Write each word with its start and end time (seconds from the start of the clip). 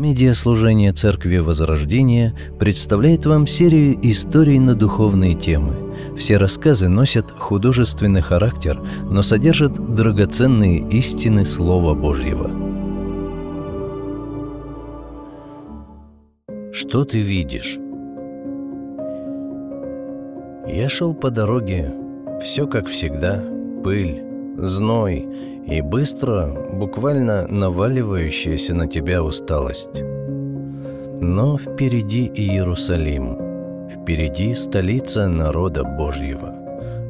Медиаслужение 0.00 0.94
Церкви 0.94 1.36
Возрождения 1.36 2.34
представляет 2.58 3.26
вам 3.26 3.46
серию 3.46 3.98
историй 4.00 4.58
на 4.58 4.74
духовные 4.74 5.34
темы. 5.34 5.74
Все 6.16 6.38
рассказы 6.38 6.88
носят 6.88 7.30
художественный 7.30 8.22
характер, 8.22 8.80
но 9.10 9.20
содержат 9.20 9.74
драгоценные 9.94 10.88
истины 10.88 11.44
Слова 11.44 11.92
Божьего. 11.92 12.50
Что 16.72 17.04
ты 17.04 17.20
видишь? 17.20 17.78
Я 20.66 20.88
шел 20.88 21.12
по 21.12 21.30
дороге, 21.30 21.94
все 22.42 22.66
как 22.66 22.86
всегда, 22.86 23.44
пыль, 23.84 24.22
зной 24.56 25.28
и 25.70 25.80
быстро, 25.82 26.52
буквально 26.72 27.46
наваливающаяся 27.48 28.74
на 28.74 28.88
тебя 28.88 29.22
усталость. 29.22 30.02
Но 31.20 31.56
впереди 31.56 32.26
Иерусалим, 32.34 33.38
впереди 33.88 34.54
столица 34.54 35.28
народа 35.28 35.84
Божьего, 35.84 36.54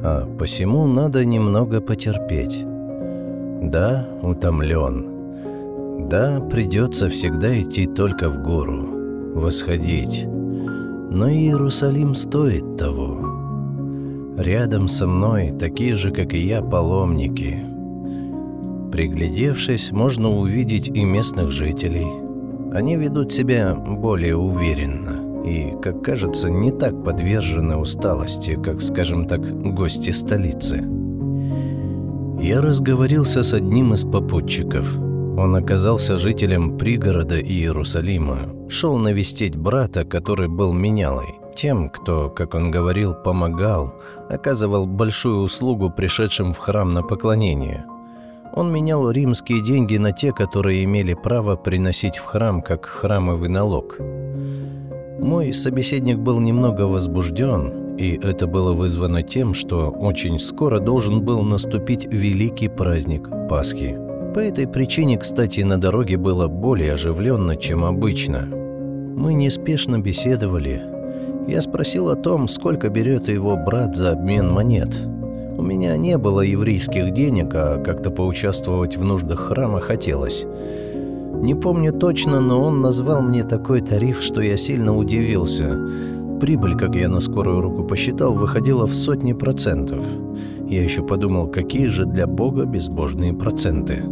а 0.02 0.27
посему 0.38 0.87
надо 0.87 1.24
немного 1.24 1.80
потерпеть. 1.80 2.65
Да, 3.62 4.06
утомлен. 4.23 6.09
Да, 6.09 6.40
придется 6.40 7.09
всегда 7.09 7.59
идти 7.60 7.87
только 7.87 8.29
в 8.29 8.42
гору, 8.42 9.34
восходить. 9.34 10.27
Но 10.27 11.30
Иерусалим 11.30 12.15
стоит 12.15 12.77
того. 12.77 13.27
Рядом 14.37 14.88
со 14.88 15.06
мной 15.06 15.52
такие 15.59 15.96
же, 15.96 16.10
как 16.10 16.34
и 16.34 16.38
я, 16.38 16.62
паломники. 16.62 17.70
Приглядевшись, 18.92 19.92
можно 19.92 20.30
увидеть 20.30 20.88
и 20.88 21.04
местных 21.04 21.50
жителей. 21.50 22.06
Они 22.72 22.96
ведут 22.96 23.32
себя 23.32 23.74
более 23.74 24.36
уверенно 24.36 25.44
и, 25.44 25.74
как 25.80 26.02
кажется, 26.02 26.51
не 26.51 26.70
так 26.70 27.04
подвержены 27.04 27.76
усталости, 27.76 28.59
как, 28.62 28.80
скажем 28.80 29.26
так, 29.26 29.40
гости 29.74 30.10
столицы. 30.10 30.84
Я 32.40 32.60
разговорился 32.60 33.42
с 33.42 33.54
одним 33.54 33.95
из 33.95 34.04
попутчиков. 34.04 34.98
Он 34.98 35.56
оказался 35.56 36.18
жителем 36.18 36.76
пригорода 36.76 37.40
Иерусалима, 37.40 38.68
шел 38.68 38.98
навестить 38.98 39.56
брата, 39.56 40.04
который 40.04 40.48
был 40.48 40.72
менялой 40.72 41.40
тем, 41.60 41.90
кто, 41.90 42.30
как 42.30 42.54
он 42.54 42.70
говорил, 42.70 43.15
помогал, 43.15 43.95
оказывал 44.30 44.87
большую 44.87 45.43
услугу 45.43 45.90
пришедшим 45.90 46.52
в 46.52 46.59
храм 46.59 46.95
на 46.95 47.02
поклонение. 47.02 47.84
Он 48.54 48.73
менял 48.73 49.10
римские 49.10 49.62
деньги 49.62 49.96
на 49.96 50.12
те, 50.12 50.32
которые 50.32 50.84
имели 50.84 51.15
право 51.15 51.56
приносить 51.56 52.16
в 52.16 52.24
храм 52.24 52.62
как 52.62 52.84
храмовый 52.84 53.48
налог. 53.48 53.98
Мой 55.18 55.52
собеседник 55.52 56.18
был 56.18 56.40
немного 56.40 56.82
возбужден, 56.82 57.96
и 57.96 58.18
это 58.23 58.46
было 58.46 58.73
вызвано 58.73 59.23
тем, 59.23 59.54
что 59.54 59.90
очень 59.90 60.38
скоро 60.38 60.80
должен 60.80 61.23
был 61.23 61.43
наступить 61.43 62.06
великий 62.06 62.68
праздник 62.68 63.28
Пасхи. 63.48 63.98
По 64.34 64.38
этой 64.38 64.66
причине, 64.66 65.19
кстати, 65.19 65.60
на 65.60 65.78
дороге 65.78 66.16
было 66.16 66.48
более 66.48 66.94
оживленно, 66.94 67.56
чем 67.56 67.84
обычно. 67.84 68.47
Мы 68.47 69.34
неспешно 69.34 69.98
беседовали, 69.98 70.82
я 71.47 71.60
спросил 71.62 72.10
о 72.10 72.16
том, 72.16 72.47
сколько 72.48 72.91
берет 72.91 73.28
его 73.28 73.56
брат 73.56 73.97
за 73.97 74.12
обмен 74.12 74.53
монет. 74.53 75.09
У 75.60 75.62
меня 75.62 75.94
не 75.98 76.16
было 76.16 76.41
еврейских 76.41 77.12
денег, 77.12 77.53
а 77.53 77.76
как-то 77.76 78.10
поучаствовать 78.10 78.97
в 78.97 79.04
нуждах 79.04 79.41
храма 79.41 79.78
хотелось. 79.78 80.47
Не 81.34 81.54
помню 81.54 81.92
точно, 81.92 82.41
но 82.41 82.62
он 82.62 82.80
назвал 82.80 83.20
мне 83.20 83.44
такой 83.44 83.82
тариф, 83.82 84.22
что 84.22 84.41
я 84.41 84.56
сильно 84.56 84.97
удивился. 84.97 85.78
Прибыль, 86.41 86.78
как 86.78 86.97
я 86.97 87.10
на 87.10 87.20
скорую 87.20 87.60
руку 87.60 87.84
посчитал, 87.84 88.32
выходила 88.32 88.86
в 88.86 88.94
сотни 88.94 89.34
процентов. 89.34 90.03
Я 90.66 90.82
еще 90.82 91.03
подумал, 91.03 91.47
какие 91.47 91.88
же 91.88 92.06
для 92.06 92.26
Бога 92.26 92.65
безбожные 92.65 93.34
проценты. 93.34 94.03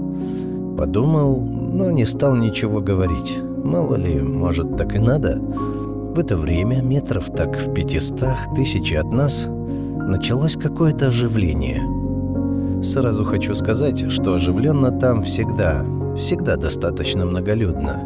Подумал, 0.76 1.40
но 1.40 1.90
не 1.90 2.04
стал 2.04 2.36
ничего 2.36 2.82
говорить. 2.82 3.38
Мало 3.64 3.94
ли, 3.94 4.20
может, 4.20 4.76
так 4.76 4.94
и 4.94 4.98
надо. 4.98 5.38
В 5.38 6.18
это 6.18 6.36
время, 6.36 6.82
метров 6.82 7.30
так 7.34 7.56
в 7.56 7.72
пятистах 7.72 8.36
тысячи 8.54 8.92
от 8.92 9.10
нас, 9.14 9.48
началось 10.08 10.56
какое-то 10.56 11.08
оживление. 11.08 11.82
Сразу 12.82 13.24
хочу 13.24 13.54
сказать, 13.54 14.10
что 14.10 14.34
оживленно 14.34 14.90
там 14.90 15.22
всегда, 15.22 15.84
всегда 16.16 16.56
достаточно 16.56 17.26
многолюдно. 17.26 18.02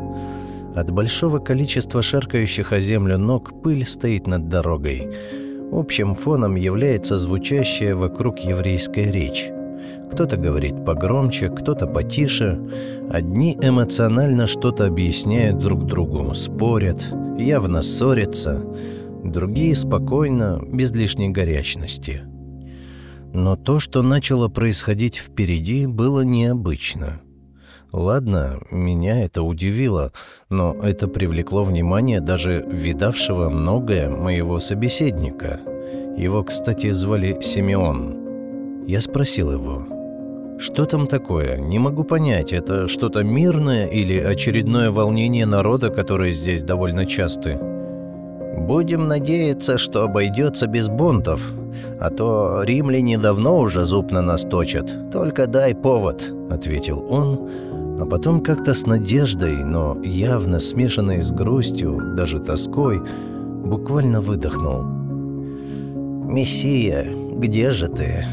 От 0.75 0.91
большого 0.91 1.39
количества 1.39 2.03
шаркающих 2.03 2.73
о 2.73 2.81
землю 2.81 3.19
ног 3.19 3.63
пыль 3.63 3.87
стоит 3.87 4.27
над 4.27 4.49
дорогой. 4.49 5.11
Общим 5.71 6.15
фоном 6.15 6.57
является 6.57 7.17
звучащая 7.17 7.95
вокруг 7.95 8.39
еврейская 8.41 9.11
речь. 9.11 9.51
Кто-то 10.11 10.37
говорит 10.37 10.85
погромче, 10.85 11.49
кто-то 11.49 11.87
потише. 11.87 12.59
Одни 13.11 13.57
эмоционально 13.61 14.47
что-то 14.47 14.87
объясняют 14.87 15.59
друг 15.59 15.87
другу, 15.87 16.35
спорят, 16.35 17.07
явно 17.39 17.83
ссорятся. 17.83 18.63
Другие 19.23 19.75
спокойно, 19.75 20.61
без 20.67 20.91
лишней 20.91 21.29
горячности. 21.29 22.23
Но 23.33 23.57
то, 23.57 23.79
что 23.79 24.03
начало 24.03 24.49
происходить 24.49 25.17
впереди, 25.17 25.87
было 25.87 26.23
необычно. 26.23 27.23
Ладно, 27.93 28.61
меня 28.71 29.23
это 29.25 29.43
удивило, 29.43 30.13
но 30.49 30.75
это 30.83 31.09
привлекло 31.09 31.63
внимание 31.63 32.21
даже 32.21 32.65
видавшего 32.67 33.49
многое 33.49 34.11
моего 34.11 34.59
собеседника. 34.61 35.61
Его, 36.17 36.43
кстати, 36.43 36.91
звали 36.91 37.39
Симеон. 37.41 38.85
Я 38.87 39.01
спросил 39.01 39.53
его, 39.53 39.87
что 40.59 40.85
там 40.85 41.07
такое? 41.07 41.59
Не 41.59 41.79
могу 41.79 42.05
понять, 42.05 42.53
это 42.53 42.87
что-то 42.89 43.23
мирное 43.23 43.87
или 43.87 44.19
очередное 44.19 44.91
волнение 44.91 45.47
народа, 45.47 45.91
которое 45.91 46.33
здесь 46.33 46.63
довольно 46.63 47.05
часты? 47.07 47.59
Будем 48.57 49.09
надеяться, 49.09 49.79
что 49.79 50.05
обойдется 50.05 50.67
без 50.67 50.89
бунтов, 50.89 51.53
а 52.01 52.11
то 52.11 52.63
римляне 52.65 53.19
давно 53.19 53.59
уже 53.59 53.81
зуб 53.81 54.13
на 54.13 54.23
нас 54.23 54.43
точат. 54.43 55.11
Только 55.11 55.47
дай 55.47 55.75
повод, 55.75 56.33
ответил 56.51 57.05
он, 57.09 57.49
а 58.01 58.05
потом 58.05 58.43
как-то 58.43 58.75
с 58.75 58.87
надеждой, 58.87 59.65
но 59.65 59.97
явно 60.03 60.59
смешанной 60.59 61.23
с 61.23 61.31
грустью, 61.31 62.15
даже 62.17 62.41
тоской, 62.41 63.01
буквально 63.65 64.21
выдохнул. 64.21 64.83
«Мессия, 66.33 67.07
где 67.37 67.71
же 67.71 67.89
ты?» 67.89 68.25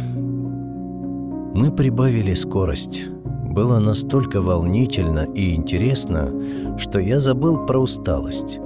Мы 1.53 1.71
прибавили 1.71 2.33
скорость. 2.33 3.07
Было 3.43 3.79
настолько 3.79 4.41
волнительно 4.41 5.25
и 5.33 5.55
интересно, 5.55 6.31
что 6.77 6.99
я 6.99 7.19
забыл 7.19 7.65
про 7.65 7.79
усталость. 7.79 8.59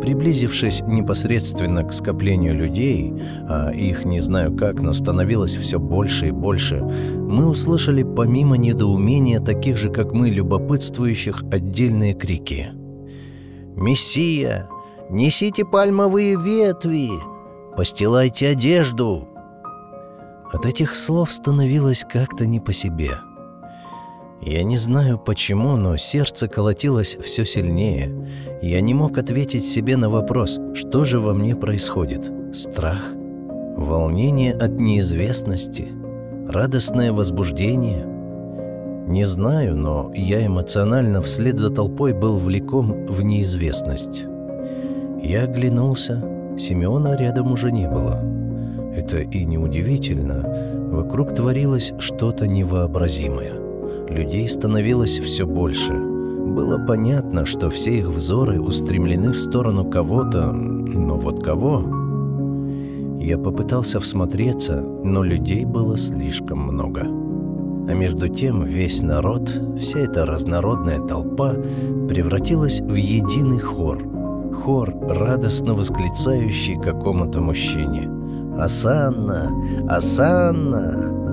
Приблизившись 0.00 0.82
непосредственно 0.82 1.82
к 1.82 1.92
скоплению 1.92 2.54
людей, 2.54 3.12
а 3.48 3.70
их 3.70 4.04
не 4.04 4.20
знаю 4.20 4.56
как, 4.56 4.80
но 4.80 4.92
становилось 4.92 5.56
все 5.56 5.78
больше 5.78 6.28
и 6.28 6.30
больше, 6.30 6.82
мы 6.82 7.46
услышали 7.46 8.02
помимо 8.02 8.56
недоумения 8.56 9.40
таких 9.40 9.76
же, 9.76 9.90
как 9.90 10.12
мы, 10.12 10.30
любопытствующих, 10.30 11.42
отдельные 11.50 12.14
крики. 12.14 12.70
«Мессия! 13.74 14.68
Несите 15.10 15.64
пальмовые 15.64 16.36
ветви! 16.36 17.10
Постилайте 17.76 18.48
одежду! 18.48 19.28
От 20.52 20.64
этих 20.64 20.94
слов 20.94 21.32
становилось 21.32 22.04
как-то 22.10 22.46
не 22.46 22.60
по 22.60 22.72
себе. 22.72 23.18
Я 24.42 24.62
не 24.64 24.76
знаю 24.76 25.18
почему, 25.18 25.76
но 25.76 25.96
сердце 25.96 26.48
колотилось 26.48 27.16
все 27.20 27.44
сильнее. 27.44 28.10
Я 28.62 28.80
не 28.80 28.94
мог 28.94 29.18
ответить 29.18 29.64
себе 29.64 29.96
на 29.96 30.08
вопрос, 30.08 30.58
что 30.74 31.04
же 31.04 31.20
во 31.20 31.34
мне 31.34 31.56
происходит. 31.56 32.30
Страх? 32.52 33.12
Волнение 33.76 34.52
от 34.52 34.80
неизвестности? 34.80 35.88
Радостное 36.48 37.12
возбуждение? 37.12 38.06
Не 39.08 39.24
знаю, 39.24 39.76
но 39.76 40.12
я 40.14 40.46
эмоционально 40.46 41.22
вслед 41.22 41.58
за 41.58 41.70
толпой 41.70 42.12
был 42.12 42.38
влеком 42.38 43.06
в 43.06 43.22
неизвестность. 43.22 44.24
Я 45.22 45.44
оглянулся, 45.44 46.22
Симеона 46.58 47.16
рядом 47.16 47.52
уже 47.52 47.70
не 47.70 47.88
было. 47.88 48.22
Это 48.94 49.18
и 49.18 49.44
неудивительно. 49.44 50.88
Вокруг 50.90 51.34
творилось 51.34 51.92
что-то 51.98 52.46
невообразимое. 52.46 53.65
Людей 54.16 54.48
становилось 54.48 55.18
все 55.18 55.46
больше. 55.46 55.92
Было 55.92 56.78
понятно, 56.78 57.44
что 57.44 57.68
все 57.68 57.98
их 57.98 58.06
взоры 58.06 58.58
устремлены 58.58 59.32
в 59.32 59.38
сторону 59.38 59.84
кого-то, 59.84 60.52
но 60.52 61.18
вот 61.18 61.44
кого? 61.44 61.84
Я 63.20 63.36
попытался 63.36 64.00
всмотреться, 64.00 64.80
но 64.80 65.22
людей 65.22 65.66
было 65.66 65.98
слишком 65.98 66.60
много. 66.60 67.02
А 67.02 67.92
между 67.92 68.30
тем 68.30 68.64
весь 68.64 69.02
народ, 69.02 69.52
вся 69.78 69.98
эта 69.98 70.24
разнородная 70.24 71.00
толпа 71.00 71.52
превратилась 72.08 72.80
в 72.80 72.94
единый 72.94 73.58
хор. 73.58 74.02
Хор, 74.64 74.96
радостно 75.10 75.74
восклицающий 75.74 76.80
какому-то 76.80 77.42
мужчине. 77.42 78.08
«Асанна! 78.58 79.52
Асанна!» 79.86 81.25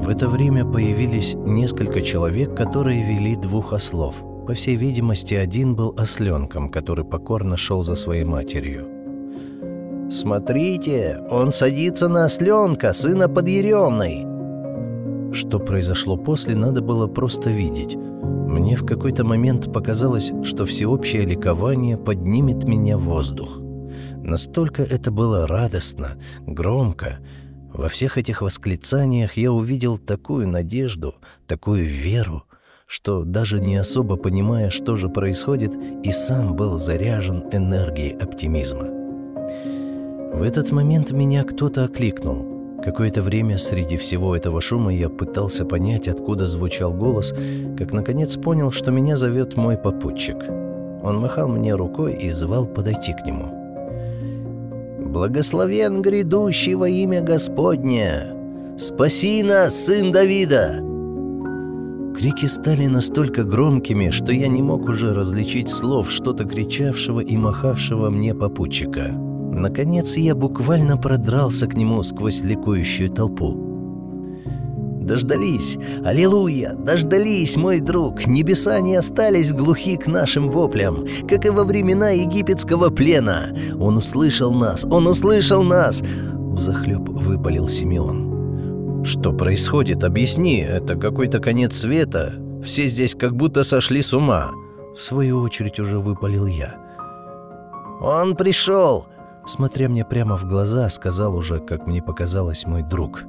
В 0.00 0.08
это 0.08 0.28
время 0.28 0.64
появились 0.64 1.34
несколько 1.34 2.00
человек, 2.00 2.56
которые 2.56 3.04
вели 3.04 3.36
двух 3.36 3.74
ослов. 3.74 4.24
По 4.46 4.54
всей 4.54 4.76
видимости, 4.76 5.34
один 5.34 5.74
был 5.74 5.94
осленком, 5.98 6.70
который 6.70 7.04
покорно 7.04 7.58
шел 7.58 7.84
за 7.84 7.96
своей 7.96 8.24
матерью. 8.24 8.88
«Смотрите, 10.10 11.20
он 11.30 11.52
садится 11.52 12.08
на 12.08 12.24
осленка, 12.24 12.94
сына 12.94 13.28
подъеремной!» 13.28 14.26
Что 15.34 15.58
произошло 15.58 16.16
после, 16.16 16.56
надо 16.56 16.80
было 16.80 17.06
просто 17.06 17.50
видеть. 17.50 17.94
Мне 17.94 18.76
в 18.76 18.86
какой-то 18.86 19.22
момент 19.22 19.70
показалось, 19.70 20.32
что 20.44 20.64
всеобщее 20.64 21.26
ликование 21.26 21.98
поднимет 21.98 22.66
меня 22.66 22.96
в 22.96 23.02
воздух. 23.02 23.60
Настолько 24.16 24.82
это 24.82 25.10
было 25.12 25.46
радостно, 25.46 26.16
громко. 26.46 27.18
Во 27.80 27.88
всех 27.88 28.18
этих 28.18 28.42
восклицаниях 28.42 29.38
я 29.38 29.50
увидел 29.50 29.96
такую 29.96 30.46
надежду, 30.46 31.14
такую 31.46 31.86
веру, 31.86 32.44
что 32.86 33.24
даже 33.24 33.58
не 33.58 33.76
особо 33.76 34.16
понимая, 34.16 34.68
что 34.68 34.96
же 34.96 35.08
происходит, 35.08 35.72
и 36.02 36.12
сам 36.12 36.56
был 36.56 36.78
заряжен 36.78 37.44
энергией 37.52 38.18
оптимизма. 38.18 38.84
В 40.34 40.42
этот 40.42 40.72
момент 40.72 41.12
меня 41.12 41.42
кто-то 41.42 41.84
окликнул. 41.84 42.82
Какое-то 42.84 43.22
время 43.22 43.56
среди 43.56 43.96
всего 43.96 44.36
этого 44.36 44.60
шума 44.60 44.92
я 44.92 45.08
пытался 45.08 45.64
понять, 45.64 46.06
откуда 46.06 46.46
звучал 46.46 46.92
голос, 46.92 47.32
как 47.78 47.92
наконец 47.92 48.36
понял, 48.36 48.72
что 48.72 48.90
меня 48.90 49.16
зовет 49.16 49.56
мой 49.56 49.78
попутчик. 49.78 50.36
Он 51.02 51.18
махал 51.18 51.48
мне 51.48 51.74
рукой 51.74 52.12
и 52.12 52.28
звал 52.28 52.66
подойти 52.66 53.14
к 53.14 53.24
нему. 53.24 53.59
«Благословен 55.10 56.02
грядущий 56.02 56.74
во 56.74 56.88
имя 56.88 57.20
Господне! 57.20 58.34
Спаси 58.78 59.42
нас, 59.42 59.86
сын 59.86 60.12
Давида!» 60.12 60.84
Крики 62.16 62.46
стали 62.46 62.86
настолько 62.86 63.44
громкими, 63.44 64.10
что 64.10 64.32
я 64.32 64.48
не 64.48 64.62
мог 64.62 64.88
уже 64.88 65.14
различить 65.14 65.70
слов 65.70 66.10
что-то 66.10 66.44
кричавшего 66.44 67.20
и 67.20 67.36
махавшего 67.36 68.10
мне 68.10 68.34
попутчика. 68.34 69.12
Наконец 69.52 70.16
я 70.16 70.34
буквально 70.34 70.96
продрался 70.96 71.66
к 71.66 71.74
нему 71.74 72.02
сквозь 72.02 72.42
ликующую 72.42 73.10
толпу. 73.10 73.69
«Дождались! 75.00 75.78
Аллилуйя! 76.04 76.74
Дождались, 76.74 77.56
мой 77.56 77.80
друг! 77.80 78.26
Небеса 78.26 78.78
не 78.80 78.96
остались 78.96 79.52
глухи 79.52 79.96
к 79.96 80.06
нашим 80.06 80.50
воплям, 80.50 81.06
как 81.26 81.46
и 81.46 81.50
во 81.50 81.64
времена 81.64 82.10
египетского 82.10 82.90
плена! 82.90 83.56
Он 83.78 83.96
услышал 83.96 84.52
нас! 84.52 84.84
Он 84.84 85.06
услышал 85.06 85.62
нас!» 85.62 86.02
Взахлеб 86.02 87.08
выпалил 87.08 87.66
Симеон. 87.66 89.02
«Что 89.02 89.32
происходит? 89.32 90.04
Объясни! 90.04 90.60
Это 90.60 90.96
какой-то 90.96 91.40
конец 91.40 91.78
света! 91.78 92.34
Все 92.62 92.86
здесь 92.86 93.14
как 93.14 93.34
будто 93.34 93.64
сошли 93.64 94.02
с 94.02 94.12
ума!» 94.12 94.50
В 94.94 95.00
свою 95.00 95.40
очередь 95.40 95.80
уже 95.80 95.98
выпалил 95.98 96.46
я. 96.46 96.76
«Он 98.02 98.36
пришел! 98.36 99.06
Смотря 99.46 99.88
мне 99.88 100.04
прямо 100.04 100.36
в 100.36 100.44
глаза, 100.44 100.90
сказал 100.90 101.34
уже, 101.34 101.58
как 101.58 101.86
мне 101.86 102.02
показалось, 102.02 102.66
мой 102.66 102.82
друг. 102.82 103.24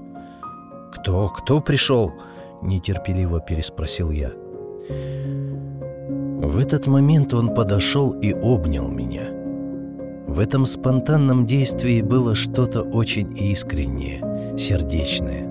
«Кто? 0.91 1.29
Кто 1.29 1.61
пришел?»– 1.61 2.11
нетерпеливо 2.61 3.39
переспросил 3.39 4.11
я. 4.11 4.31
В 6.41 6.57
этот 6.57 6.87
момент 6.87 7.33
он 7.33 7.53
подошел 7.53 8.11
и 8.11 8.33
обнял 8.33 8.87
меня. 8.87 9.29
В 10.27 10.39
этом 10.39 10.65
спонтанном 10.65 11.45
действии 11.45 12.01
было 12.01 12.35
что-то 12.35 12.81
очень 12.81 13.37
искреннее, 13.37 14.57
сердечное. 14.57 15.47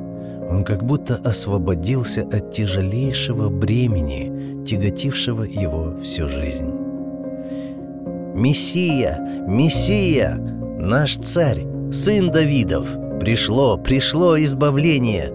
Он 0.51 0.65
как 0.65 0.85
будто 0.85 1.17
освободился 1.17 2.23
от 2.23 2.53
тяжелейшего 2.53 3.49
бремени, 3.49 4.65
тяготившего 4.65 5.45
его 5.45 5.97
всю 6.03 6.29
жизнь. 6.29 6.73
«Мессия! 8.35 9.19
Мессия! 9.47 10.37
Наш 10.79 11.17
царь, 11.17 11.67
сын 11.93 12.31
Давидов! 12.31 13.00
Пришло, 13.21 13.77
пришло 13.77 14.43
избавление! 14.43 15.31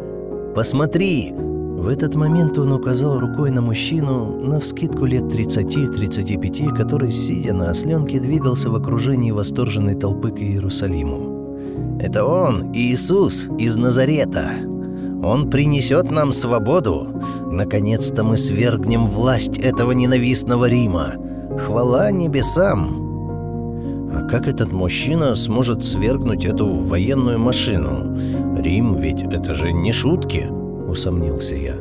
Посмотри!» 0.56 1.32
В 1.36 1.88
этот 1.88 2.16
момент 2.16 2.58
он 2.58 2.72
указал 2.72 3.20
рукой 3.20 3.52
на 3.52 3.62
мужчину, 3.62 4.42
на 4.42 4.60
вскидку 4.60 5.06
лет 5.06 5.24
30-35, 5.26 6.76
который, 6.76 7.12
сидя 7.12 7.54
на 7.54 7.70
осленке, 7.70 8.20
двигался 8.20 8.72
в 8.72 8.76
окружении 8.76 9.30
восторженной 9.30 9.94
толпы 9.94 10.32
к 10.32 10.40
Иерусалиму. 10.40 12.00
«Это 12.00 12.26
он, 12.26 12.72
Иисус 12.74 13.50
из 13.60 13.76
Назарета!» 13.76 14.50
Он 15.24 15.50
принесет 15.50 16.12
нам 16.12 16.32
свободу. 16.32 17.22
Наконец-то 17.52 18.24
мы 18.24 18.38
свергнем 18.38 19.08
власть 19.08 19.58
этого 19.58 19.92
ненавистного 19.92 20.68
Рима. 20.70 21.16
Хвала 21.66 22.12
небесам! 22.12 23.05
Как 24.30 24.48
этот 24.48 24.72
мужчина 24.72 25.36
сможет 25.36 25.86
свергнуть 25.86 26.46
эту 26.46 26.68
военную 26.68 27.38
машину? 27.38 28.18
Рим 28.60 28.98
ведь 28.98 29.22
это 29.22 29.54
же 29.54 29.72
не 29.72 29.92
шутки, 29.92 30.48
усомнился 30.88 31.56
я. 31.56 31.76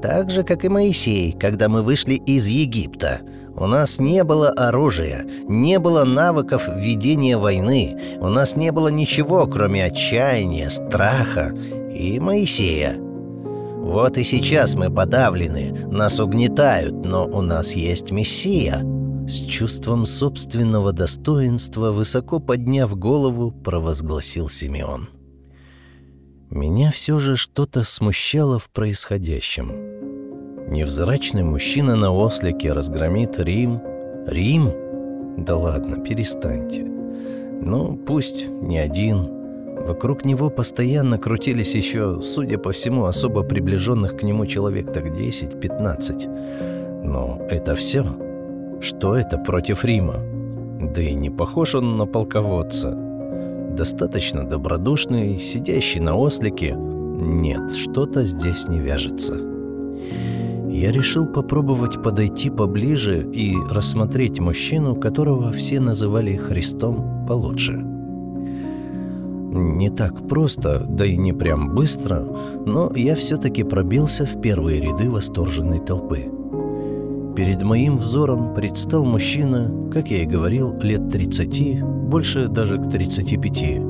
Так 0.00 0.30
же, 0.30 0.44
как 0.44 0.64
и 0.64 0.68
Моисей, 0.68 1.32
когда 1.32 1.68
мы 1.68 1.82
вышли 1.82 2.14
из 2.14 2.46
Египта. 2.46 3.20
У 3.54 3.66
нас 3.66 3.98
не 3.98 4.24
было 4.24 4.50
оружия, 4.50 5.26
не 5.48 5.78
было 5.78 6.04
навыков 6.04 6.68
ведения 6.68 7.36
войны, 7.36 8.00
у 8.20 8.28
нас 8.28 8.56
не 8.56 8.72
было 8.72 8.88
ничего, 8.88 9.46
кроме 9.46 9.84
отчаяния, 9.84 10.70
страха 10.70 11.52
и 11.94 12.18
Моисея. 12.18 12.96
Вот 12.98 14.16
и 14.16 14.24
сейчас 14.24 14.74
мы 14.74 14.88
подавлены, 14.90 15.74
нас 15.90 16.18
угнетают, 16.18 17.04
но 17.04 17.26
у 17.26 17.42
нас 17.42 17.74
есть 17.74 18.10
Мессия». 18.12 19.01
С 19.26 19.46
чувством 19.46 20.04
собственного 20.04 20.92
достоинства, 20.92 21.90
высоко 21.90 22.40
подняв 22.40 22.96
голову, 22.98 23.50
провозгласил 23.50 24.48
Симеон. 24.48 25.08
Меня 26.50 26.90
все 26.90 27.18
же 27.18 27.36
что-то 27.36 27.84
смущало 27.84 28.58
в 28.58 28.70
происходящем. 28.70 29.72
Невзрачный 30.70 31.44
мужчина 31.44 31.96
на 31.96 32.10
ослике 32.10 32.72
разгромит 32.72 33.38
Рим. 33.38 33.80
Рим? 34.26 34.72
Да 35.38 35.56
ладно, 35.56 35.98
перестаньте. 36.02 36.82
Ну, 36.84 37.96
пусть 37.96 38.48
не 38.48 38.78
один, 38.78 39.42
Вокруг 39.86 40.24
него 40.24 40.48
постоянно 40.48 41.18
крутились 41.18 41.74
еще, 41.74 42.20
судя 42.22 42.56
по 42.58 42.70
всему, 42.70 43.06
особо 43.06 43.42
приближенных 43.42 44.16
к 44.16 44.22
нему 44.22 44.46
человек 44.46 44.92
так 44.92 45.06
10-15. 45.06 47.02
Но 47.04 47.40
это 47.50 47.74
все. 47.74 48.04
Что 48.82 49.14
это 49.14 49.38
против 49.38 49.84
Рима? 49.84 50.16
Да 50.92 51.00
и 51.00 51.14
не 51.14 51.30
похож 51.30 51.76
он 51.76 51.96
на 51.96 52.04
полководца. 52.04 52.98
Достаточно 53.76 54.44
добродушный, 54.44 55.38
сидящий 55.38 56.00
на 56.00 56.16
ослике. 56.16 56.74
Нет, 56.74 57.72
что-то 57.76 58.24
здесь 58.24 58.66
не 58.66 58.80
вяжется. 58.80 59.36
Я 60.68 60.90
решил 60.90 61.26
попробовать 61.26 62.02
подойти 62.02 62.50
поближе 62.50 63.24
и 63.32 63.54
рассмотреть 63.70 64.40
мужчину, 64.40 64.96
которого 64.96 65.52
все 65.52 65.78
называли 65.78 66.36
Христом, 66.36 67.24
получше. 67.28 67.74
Не 69.54 69.90
так 69.90 70.26
просто, 70.26 70.84
да 70.88 71.06
и 71.06 71.16
не 71.16 71.32
прям 71.32 71.72
быстро, 71.72 72.26
но 72.66 72.92
я 72.96 73.14
все-таки 73.14 73.62
пробился 73.62 74.26
в 74.26 74.40
первые 74.40 74.80
ряды 74.80 75.08
восторженной 75.08 75.78
толпы. 75.78 76.41
Перед 77.36 77.62
моим 77.62 77.98
взором 77.98 78.54
предстал 78.54 79.04
мужчина, 79.04 79.90
как 79.90 80.10
я 80.10 80.22
и 80.22 80.26
говорил, 80.26 80.78
лет 80.80 81.08
30, 81.08 81.82
больше 81.82 82.48
даже 82.48 82.78
к 82.78 82.90
35. 82.90 83.80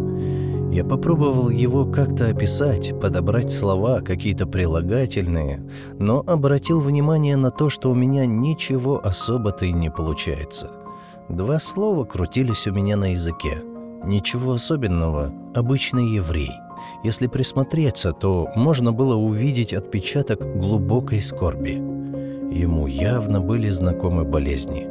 Я 0.73 0.85
попробовал 0.85 1.51
его 1.51 1.85
как-то 1.85 2.29
описать, 2.29 2.99
подобрать 3.01 3.53
слова, 3.53 4.01
какие-то 4.01 4.47
прилагательные, 4.47 5.61
но 5.99 6.23
обратил 6.27 6.81
внимание 6.81 7.37
на 7.37 7.51
то, 7.51 7.69
что 7.69 7.91
у 7.91 7.95
меня 7.95 8.25
ничего 8.27 9.01
особо-то 9.05 9.67
и 9.67 9.73
не 9.73 9.91
получается. 9.91 10.71
Два 11.29 11.59
слова 11.59 12.05
крутились 12.05 12.67
у 12.67 12.73
меня 12.73 12.97
на 12.97 13.13
языке– 13.13 13.63
Ничего 14.05 14.55
особенного, 14.55 15.33
обычный 15.55 16.09
еврей. 16.09 16.51
Если 17.05 17.29
присмотреться, 17.29 18.13
то 18.13 18.49
можно 18.57 18.93
было 18.93 19.15
увидеть 19.15 19.73
отпечаток 19.73 20.41
глубокой 20.59 21.23
скорби. 21.23 21.81
Ему 22.53 22.87
явно 22.87 23.41
были 23.41 23.71
знакомы 23.71 24.25
болезни. 24.25 24.87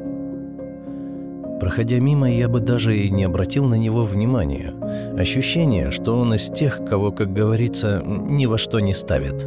Проходя 1.59 1.99
мимо, 1.99 2.29
я 2.29 2.49
бы 2.49 2.59
даже 2.59 2.97
и 2.97 3.11
не 3.11 3.23
обратил 3.23 3.67
на 3.67 3.75
него 3.75 4.03
внимания. 4.03 4.73
Ощущение, 5.15 5.91
что 5.91 6.17
он 6.17 6.33
из 6.33 6.49
тех, 6.49 6.83
кого, 6.83 7.11
как 7.11 7.31
говорится, 7.31 8.01
ни 8.03 8.47
во 8.47 8.57
что 8.57 8.79
не 8.79 8.95
ставит. 8.95 9.43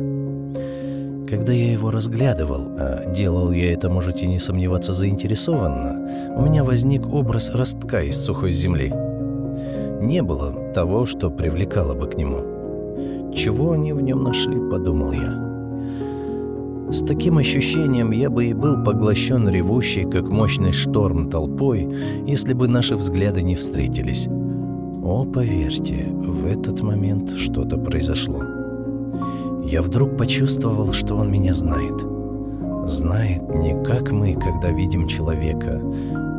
Когда 1.28 1.52
я 1.52 1.72
его 1.72 1.90
разглядывал, 1.90 2.68
а 2.78 3.10
делал 3.10 3.50
я 3.50 3.72
это, 3.72 3.90
можете 3.90 4.28
не 4.28 4.38
сомневаться, 4.38 4.92
заинтересованно, 4.92 6.36
у 6.36 6.42
меня 6.42 6.62
возник 6.62 7.12
образ 7.12 7.52
ростка 7.52 8.02
из 8.02 8.16
сухой 8.16 8.52
земли. 8.52 8.92
Не 10.00 10.22
было 10.22 10.72
того, 10.72 11.06
что 11.06 11.30
привлекало 11.30 11.94
бы 11.94 12.06
к 12.06 12.16
нему. 12.16 13.32
Чего 13.34 13.72
они 13.72 13.92
в 13.92 14.00
нем 14.00 14.22
нашли, 14.22 14.56
подумал 14.70 15.10
я. 15.10 15.53
С 16.90 17.00
таким 17.00 17.38
ощущением 17.38 18.10
я 18.10 18.28
бы 18.30 18.46
и 18.46 18.52
был 18.52 18.82
поглощен 18.84 19.48
ревущей, 19.48 20.04
как 20.04 20.30
мощный 20.30 20.72
шторм 20.72 21.30
толпой, 21.30 21.88
если 22.26 22.52
бы 22.52 22.68
наши 22.68 22.94
взгляды 22.94 23.42
не 23.42 23.56
встретились. 23.56 24.28
О, 24.28 25.24
поверьте, 25.24 26.06
в 26.12 26.46
этот 26.46 26.82
момент 26.82 27.30
что-то 27.36 27.78
произошло. 27.78 28.42
Я 29.64 29.82
вдруг 29.82 30.16
почувствовал, 30.16 30.92
что 30.92 31.16
он 31.16 31.30
меня 31.30 31.54
знает. 31.54 32.04
Знает 32.86 33.42
не 33.54 33.82
как 33.82 34.12
мы, 34.12 34.34
когда 34.34 34.70
видим 34.70 35.08
человека. 35.08 35.80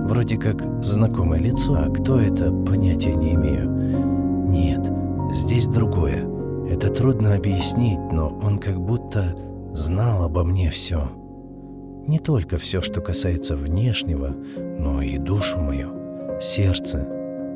Вроде 0.07 0.37
как 0.37 0.83
знакомое 0.83 1.39
лицо, 1.39 1.75
а 1.75 1.89
кто 1.89 2.19
это, 2.19 2.51
понятия 2.51 3.15
не 3.15 3.33
имею. 3.33 3.69
Нет, 4.47 4.91
здесь 5.33 5.67
другое. 5.67 6.23
Это 6.69 6.89
трудно 6.89 7.33
объяснить, 7.33 7.99
но 8.11 8.39
он 8.43 8.59
как 8.59 8.79
будто 8.79 9.35
знал 9.75 10.23
обо 10.23 10.43
мне 10.43 10.69
все. 10.69 11.09
Не 12.07 12.19
только 12.19 12.57
все, 12.57 12.81
что 12.81 13.01
касается 13.01 13.55
внешнего, 13.55 14.35
но 14.57 15.01
и 15.01 15.17
душу 15.17 15.59
мою, 15.59 16.39
сердце, 16.39 17.07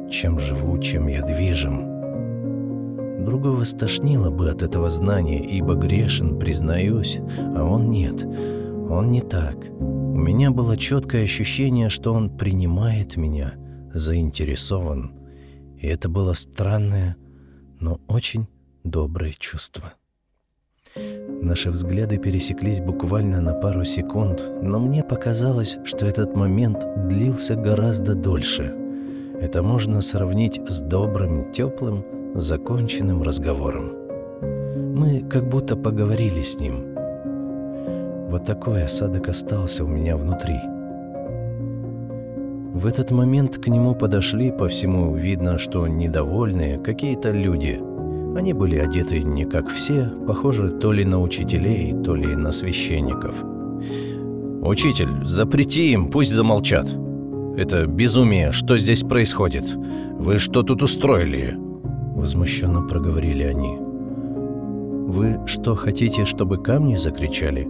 чем 0.10 0.40
живу, 0.40 0.78
чем 0.80 1.08
я 1.08 1.22
движим. 1.22 3.26
Другого 3.26 3.64
стошнило 3.64 4.32
бы 4.32 4.50
от 4.50 4.64
этого 4.64 4.90
знания, 4.90 5.44
ибо 5.44 5.76
грешен, 5.76 6.40
признаюсь, 6.40 7.20
а 7.38 7.64
он 7.64 7.90
нет. 7.90 8.24
Он 8.24 9.12
не 9.12 9.22
так. 9.22 9.56
У 9.80 10.18
меня 10.18 10.52
было 10.52 10.78
четкое 10.78 11.24
ощущение, 11.24 11.90
что 11.90 12.14
он 12.14 12.36
принимает 12.36 13.18
меня, 13.18 13.54
заинтересован. 13.94 15.14
И 15.78 15.88
это 15.88 16.10
было 16.10 16.34
странное, 16.34 17.18
но 17.80 18.02
очень 18.08 18.48
доброе 18.84 19.34
чувство. 19.38 19.94
Наши 21.42 21.72
взгляды 21.72 22.18
пересеклись 22.18 22.82
буквально 22.82 23.40
на 23.40 23.54
пару 23.54 23.86
секунд, 23.86 24.44
но 24.62 24.78
мне 24.78 25.04
показалось, 25.04 25.78
что 25.86 26.06
этот 26.06 26.36
момент 26.36 26.86
длился 27.08 27.56
гораздо 27.56 28.14
дольше. 28.14 28.74
Это 29.40 29.64
можно 29.64 30.02
сравнить 30.02 30.60
с 30.68 30.82
добрым, 30.82 31.50
теплым, 31.54 32.04
законченным 32.34 33.24
разговором. 33.24 33.94
Мы 34.96 35.22
как 35.22 35.48
будто 35.48 35.78
поговорили 35.78 36.42
с 36.42 36.60
ним. 36.60 36.96
Вот 38.28 38.44
такой 38.44 38.84
осадок 38.84 39.30
остался 39.30 39.86
у 39.86 39.88
меня 39.88 40.18
внутри. 40.18 40.58
В 42.74 42.86
этот 42.86 43.12
момент 43.12 43.58
к 43.58 43.68
нему 43.68 43.96
подошли, 43.96 44.52
по 44.52 44.68
всему 44.68 45.16
видно, 45.16 45.58
что 45.58 45.88
недовольные, 45.88 46.80
какие-то 46.80 47.32
люди– 47.32 47.80
они 48.36 48.54
были 48.54 48.78
одеты 48.78 49.22
не 49.24 49.46
как 49.46 49.70
все, 49.70 50.12
похожи 50.28 50.70
то 50.70 50.92
ли 50.92 51.06
на 51.06 51.22
учителей, 51.22 51.94
то 52.04 52.16
ли 52.16 52.36
на 52.36 52.52
священников. 52.52 53.44
«Учитель, 54.62 55.26
запрети 55.26 55.92
им, 55.92 56.10
пусть 56.10 56.32
замолчат. 56.32 56.88
Это 57.58 57.88
безумие, 57.88 58.52
что 58.52 58.78
здесь 58.78 59.04
происходит? 59.04 59.66
Вы 59.74 60.38
что 60.38 60.64
тут 60.64 60.84
устроили?» 60.84 61.56
Возмущенно 62.16 62.82
проговорили 62.82 63.44
они. 63.44 63.78
«Вы 65.08 65.40
что, 65.46 65.76
хотите, 65.76 66.26
чтобы 66.26 66.62
камни 66.62 66.96
закричали? 66.96 67.70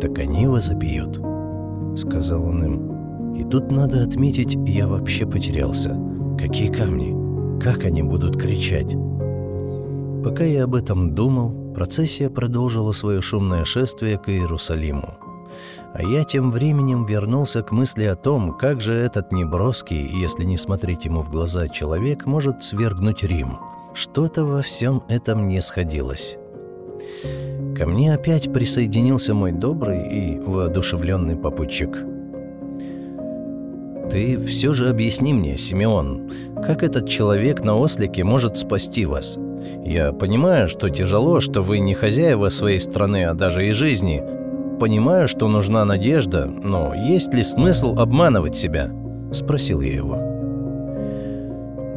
Так 0.00 0.18
они 0.18 0.46
вас 0.46 0.66
забьют»,— 0.66 1.20
сказал 1.96 2.44
он 2.44 2.64
им. 2.64 2.96
И 3.36 3.44
тут 3.44 3.70
надо 3.70 4.02
отметить, 4.02 4.56
я 4.66 4.88
вообще 4.88 5.26
потерялся. 5.26 5.94
Какие 6.38 6.72
камни? 6.72 7.14
Как 7.60 7.84
они 7.84 8.02
будут 8.02 8.40
кричать? 8.40 8.94
Пока 10.26 10.42
я 10.42 10.64
об 10.64 10.74
этом 10.74 11.14
думал, 11.14 11.72
процессия 11.72 12.28
продолжила 12.28 12.90
свое 12.90 13.22
шумное 13.22 13.64
шествие 13.64 14.18
к 14.18 14.28
Иерусалиму. 14.28 15.14
А 15.94 16.02
я 16.02 16.24
тем 16.24 16.50
временем 16.50 17.06
вернулся 17.06 17.62
к 17.62 17.70
мысли 17.70 18.02
о 18.06 18.16
том, 18.16 18.58
как 18.58 18.80
же 18.80 18.92
этот 18.92 19.30
неброский, 19.30 20.04
если 20.20 20.42
не 20.42 20.58
смотреть 20.58 21.04
ему 21.04 21.22
в 21.22 21.30
глаза, 21.30 21.68
человек 21.68 22.26
может 22.26 22.64
свергнуть 22.64 23.22
Рим. 23.22 23.58
Что-то 23.94 24.44
во 24.44 24.62
всем 24.62 25.04
этом 25.08 25.46
не 25.46 25.60
сходилось. 25.60 26.36
Ко 27.76 27.86
мне 27.86 28.12
опять 28.12 28.52
присоединился 28.52 29.32
мой 29.32 29.52
добрый 29.52 30.08
и 30.08 30.40
воодушевленный 30.40 31.36
попутчик. 31.36 32.04
«Ты 34.10 34.44
все 34.44 34.72
же 34.72 34.88
объясни 34.88 35.32
мне, 35.32 35.56
Симеон, 35.56 36.32
как 36.66 36.82
этот 36.82 37.08
человек 37.08 37.62
на 37.62 37.76
ослике 37.76 38.24
может 38.24 38.58
спасти 38.58 39.06
вас?» 39.06 39.38
Я 39.84 40.12
понимаю, 40.12 40.68
что 40.68 40.90
тяжело, 40.90 41.40
что 41.40 41.62
вы 41.62 41.78
не 41.78 41.94
хозяева 41.94 42.48
своей 42.48 42.80
страны, 42.80 43.24
а 43.24 43.34
даже 43.34 43.66
и 43.66 43.72
жизни. 43.72 44.22
Понимаю, 44.80 45.28
что 45.28 45.48
нужна 45.48 45.84
надежда, 45.84 46.46
но 46.46 46.94
есть 46.94 47.32
ли 47.32 47.42
смысл 47.42 47.94
обманывать 47.98 48.56
себя?»– 48.56 48.90
спросил 49.32 49.80
я 49.80 49.94
его. 49.94 50.18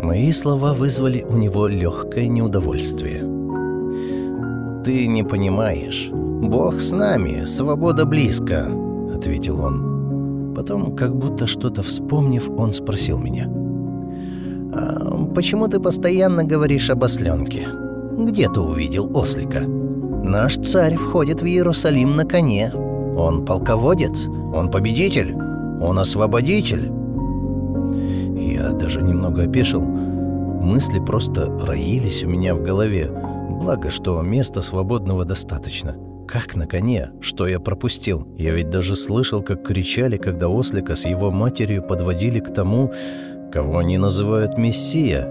Мои 0.02 0.32
слова 0.32 0.74
вызвали 0.74 1.26
у 1.28 1.38
него 1.38 1.68
легкое 1.68 2.28
неудовольствие. 2.28 3.20
«Ты 4.86 5.08
не 5.08 5.24
понимаешь. 5.24 6.10
Бог 6.12 6.80
с 6.80 6.92
нами, 6.92 7.46
свобода 7.46 8.06
близко»,— 8.06 8.68
ответил 9.14 9.60
он. 9.60 10.54
Потом, 10.56 10.96
как 10.96 11.16
будто 11.16 11.48
что-то 11.48 11.82
вспомнив, 11.84 12.50
он 12.50 12.72
спросил 12.74 13.18
меня. 13.18 13.59
А 14.74 15.26
почему 15.34 15.68
ты 15.68 15.80
постоянно 15.80 16.44
говоришь 16.44 16.90
об 16.90 17.04
осленке? 17.04 17.68
Где 18.18 18.48
ты 18.50 18.60
увидел 18.60 19.16
ослика? 19.16 19.62
Наш 19.62 20.58
царь 20.58 20.96
входит 20.96 21.42
в 21.42 21.46
Иерусалим 21.46 22.16
на 22.16 22.26
коне. 22.26 22.72
Он 22.74 23.46
полководец, 23.46 24.28
он 24.28 24.70
победитель, 24.70 25.36
он 25.82 25.98
освободитель. 25.98 26.92
Я 28.36 28.70
даже 28.70 29.02
немного 29.02 29.44
опешил. 29.44 29.82
Мысли 29.82 31.00
просто 31.00 31.46
роились 31.66 32.24
у 32.24 32.28
меня 32.28 32.54
в 32.54 32.62
голове. 32.62 33.10
Благо, 33.50 33.90
что 33.90 34.22
места 34.22 34.62
свободного 34.62 35.26
достаточно. 35.26 35.96
Как 36.28 36.56
на 36.56 36.68
коне? 36.68 37.10
Что 37.22 37.48
я 37.48 37.60
пропустил? 37.60 38.28
Я 38.38 38.54
ведь 38.54 38.70
даже 38.70 38.96
слышал, 38.96 39.42
как 39.42 39.66
кричали, 39.66 40.18
когда 40.18 40.48
ослика 40.48 40.96
с 40.96 41.06
его 41.06 41.32
матерью 41.32 41.82
подводили 41.82 42.40
к 42.40 42.54
тому, 42.54 42.94
кого 43.52 43.80
они 43.80 43.98
называют 43.98 44.58
Мессия. 44.58 45.28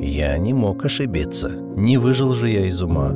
Я 0.00 0.38
не 0.38 0.54
мог 0.54 0.84
ошибиться, 0.84 1.50
не 1.50 1.98
выжил 1.98 2.34
же 2.34 2.48
я 2.48 2.66
из 2.66 2.80
ума. 2.82 3.10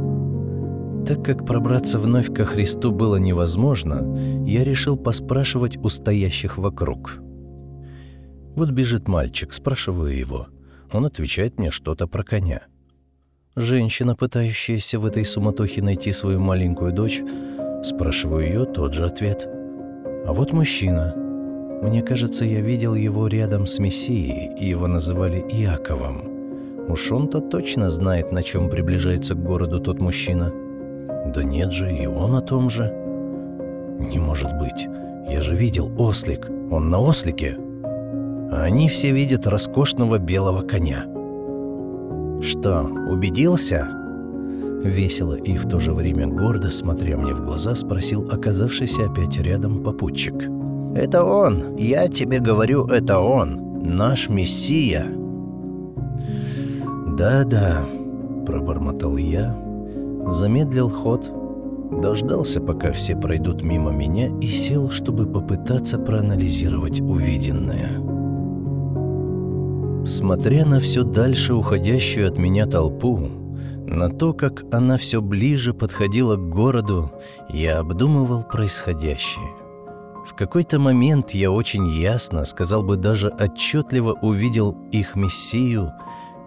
Так 1.07 1.25
как 1.25 1.47
пробраться 1.47 1.99
вновь 1.99 2.33
ко 2.33 2.45
Христу 2.45 2.93
было 2.93 3.17
невозможно, 3.17 4.45
я 4.47 4.65
решил 4.65 4.97
поспрашивать 4.97 5.77
у 5.77 5.89
стоящих 5.89 6.59
вокруг. 6.59 7.19
Вот 8.55 8.71
бежит 8.71 9.09
мальчик, 9.09 9.53
спрашиваю 9.53 10.17
его. 10.17 10.49
Он 10.93 11.07
отвечает 11.07 11.59
мне 11.59 11.71
что-то 11.71 12.07
про 12.07 12.23
коня. 12.23 12.63
Женщина, 13.57 14.15
пытающаяся 14.15 14.99
в 14.99 15.07
этой 15.07 15.25
суматохе 15.25 15.83
найти 15.83 16.13
свою 16.13 16.41
маленькую 16.41 16.93
дочь, 16.93 17.23
спрашиваю 17.85 18.47
ее 18.47 18.65
тот 18.65 18.95
же 18.95 19.05
ответ. 19.05 19.49
А 20.27 20.33
вот 20.33 20.53
мужчина– 20.53 21.15
мне 21.83 22.01
кажется, 22.01 22.45
я 22.45 22.61
видел 22.61 22.95
его 22.95 23.27
рядом 23.27 23.67
с 23.67 23.81
Мессией, 23.81 24.55
и 24.57 24.69
его 24.69 24.87
называли 24.87 25.41
Иаковом. 25.41 26.87
Уж 26.89 27.11
он-то 27.11 27.41
точно 27.41 27.91
знает, 27.91 28.31
на 28.31 28.45
чем 28.45 28.71
приближается 28.71 29.35
к 29.35 29.43
городу 29.43 29.81
тот 29.81 30.01
мужчина. 30.01 30.53
Да 31.35 31.43
нет 31.43 31.73
же, 31.73 31.93
и 31.93 32.07
он 32.07 32.37
о 32.37 32.41
том 32.41 32.71
же. 32.71 32.85
Не 33.99 34.21
может 34.21 34.57
быть. 34.59 34.87
Я 35.29 35.41
же 35.41 35.57
видел 35.57 35.91
ослик. 35.99 36.49
Он 36.71 36.89
на 36.89 37.01
ослике. 37.01 37.57
А 38.53 38.63
они 38.63 38.89
все 38.89 39.11
видят 39.11 39.49
роскошного 39.49 40.19
белого 40.19 40.63
коня. 40.63 41.07
Что, 42.41 42.83
убедился? 43.11 43.89
Весело 44.85 45.35
и 45.35 45.57
в 45.57 45.69
то 45.69 45.81
же 45.81 45.93
время 45.93 46.29
гордо, 46.29 46.71
смотря 46.71 47.17
мне 47.17 47.35
в 47.35 47.45
глаза, 47.45 47.75
спросил 47.75 48.29
оказавшийся 48.31 49.07
опять 49.07 49.37
рядом 49.39 49.83
попутчик. 49.83 50.35
Это 50.95 51.25
он, 51.25 51.77
я 51.77 52.09
тебе 52.09 52.39
говорю, 52.39 52.87
это 52.87 53.21
он, 53.21 53.83
наш 53.83 54.29
Мессия. 54.29 55.07
Да-да, 57.17 57.87
пробормотал 58.47 59.17
я, 59.17 59.57
замедлил 60.29 60.91
ход, 60.91 61.31
дождался, 62.03 62.61
пока 62.61 62.93
все 62.93 63.17
пройдут 63.17 63.63
мимо 63.63 63.91
меня 63.91 64.29
и 64.41 64.47
сел, 64.47 64.91
чтобы 64.91 65.27
попытаться 65.27 65.99
проанализировать 65.99 67.01
увиденное. 67.01 68.01
Смотря 70.05 70.67
на 70.67 70.81
все 70.81 71.05
дальше 71.05 71.55
уходящую 71.55 72.29
от 72.29 72.39
меня 72.39 72.67
толпу, 72.67 73.19
на 73.87 74.09
то, 74.09 74.35
как 74.35 74.65
она 74.73 74.97
все 74.97 75.23
ближе 75.23 75.75
подходила 75.75 76.37
к 76.37 76.49
городу, 76.49 77.13
я 77.49 77.79
обдумывал 77.79 78.43
происходящее. 78.43 79.62
В 80.33 80.35
какой-то 80.35 80.79
момент 80.79 81.33
я 81.33 81.51
очень 81.51 81.87
ясно, 81.89 82.47
сказал 82.47 82.83
бы 82.83 82.97
даже 82.97 83.29
отчетливо 83.29 84.13
увидел 84.23 84.75
их 84.91 85.15
мессию, 85.15 85.93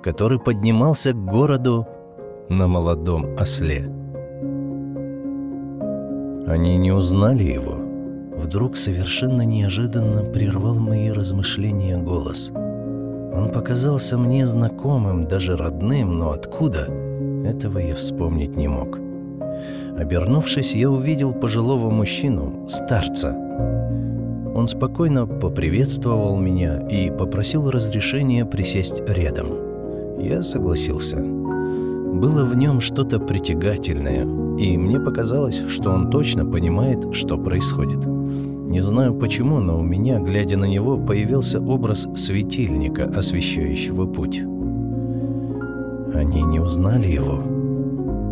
который 0.04 0.40
поднимался 0.40 1.14
к 1.14 1.24
городу 1.24 1.88
на 2.50 2.68
молодом 2.68 3.38
осле. 3.40 3.88
Они 6.48 6.78
не 6.78 6.92
узнали 6.92 7.44
его. 7.44 7.76
Вдруг 8.36 8.76
совершенно 8.76 9.44
неожиданно 9.44 10.24
прервал 10.24 10.80
мои 10.80 11.12
размышления 11.12 11.98
голос. 12.00 12.50
Он 12.50 13.52
показался 13.54 14.18
мне 14.18 14.48
знакомым, 14.48 15.28
даже 15.28 15.56
родным, 15.56 16.18
но 16.18 16.32
откуда? 16.32 16.88
Этого 17.46 17.78
я 17.78 17.94
вспомнить 17.94 18.56
не 18.56 18.68
мог. 18.68 19.05
Обернувшись, 19.98 20.76
я 20.76 20.90
увидел 20.90 21.34
пожилого 21.34 21.90
мужчину, 21.90 22.68
старца. 22.68 23.36
Он 24.56 24.68
спокойно 24.68 25.28
поприветствовал 25.28 26.38
меня 26.38 26.80
и 26.88 27.12
попросил 27.12 27.70
разрешения 27.70 28.46
присесть 28.46 29.02
рядом. 29.10 29.48
Я 30.20 30.44
согласился. 30.44 31.18
Было 31.18 32.46
в 32.46 32.56
нем 32.56 32.80
что-то 32.80 33.20
притягательное, 33.20 34.24
и 34.58 34.78
мне 34.78 35.00
показалось, 35.00 35.62
что 35.68 35.92
он 35.92 36.10
точно 36.10 36.46
понимает, 36.46 37.14
что 37.14 37.38
происходит. 37.38 38.06
Не 38.06 38.80
знаю 38.80 39.14
почему, 39.14 39.60
но 39.60 39.78
у 39.78 39.84
меня, 39.84 40.20
глядя 40.20 40.58
на 40.58 40.66
него, 40.66 40.98
появился 40.98 41.60
образ 41.60 42.08
светильника, 42.16 43.04
освещающего 43.04 44.06
путь. 44.06 44.42
«Они 46.14 46.44
не 46.44 46.60
узнали 46.60 47.08
его?»— 47.08 47.44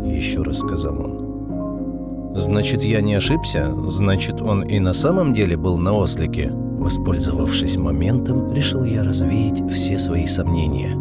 еще 0.03 0.41
раз 0.41 0.59
сказал 0.59 0.99
он. 0.99 2.33
«Значит, 2.35 2.83
я 2.83 3.01
не 3.01 3.15
ошибся? 3.15 3.73
Значит, 3.89 4.41
он 4.41 4.63
и 4.63 4.79
на 4.79 4.93
самом 4.93 5.33
деле 5.33 5.55
был 5.57 5.77
на 5.77 5.93
ослике?» 5.93 6.51
Воспользовавшись 6.51 7.77
моментом, 7.77 8.51
решил 8.51 8.83
я 8.83 9.03
развеять 9.03 9.61
все 9.71 9.99
свои 9.99 10.25
сомнения. 10.25 10.97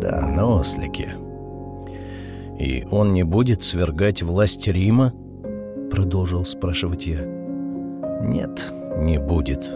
«Да, 0.00 0.26
на 0.26 0.58
ослике», 0.58 1.16
«И 2.58 2.84
он 2.90 3.14
не 3.14 3.22
будет 3.22 3.62
свергать 3.62 4.22
власть 4.22 4.66
Рима?»— 4.66 5.12
продолжил 5.92 6.44
спрашивать 6.44 7.06
я. 7.06 7.24
«Нет, 8.20 8.72
не 8.98 9.18
будет. 9.18 9.70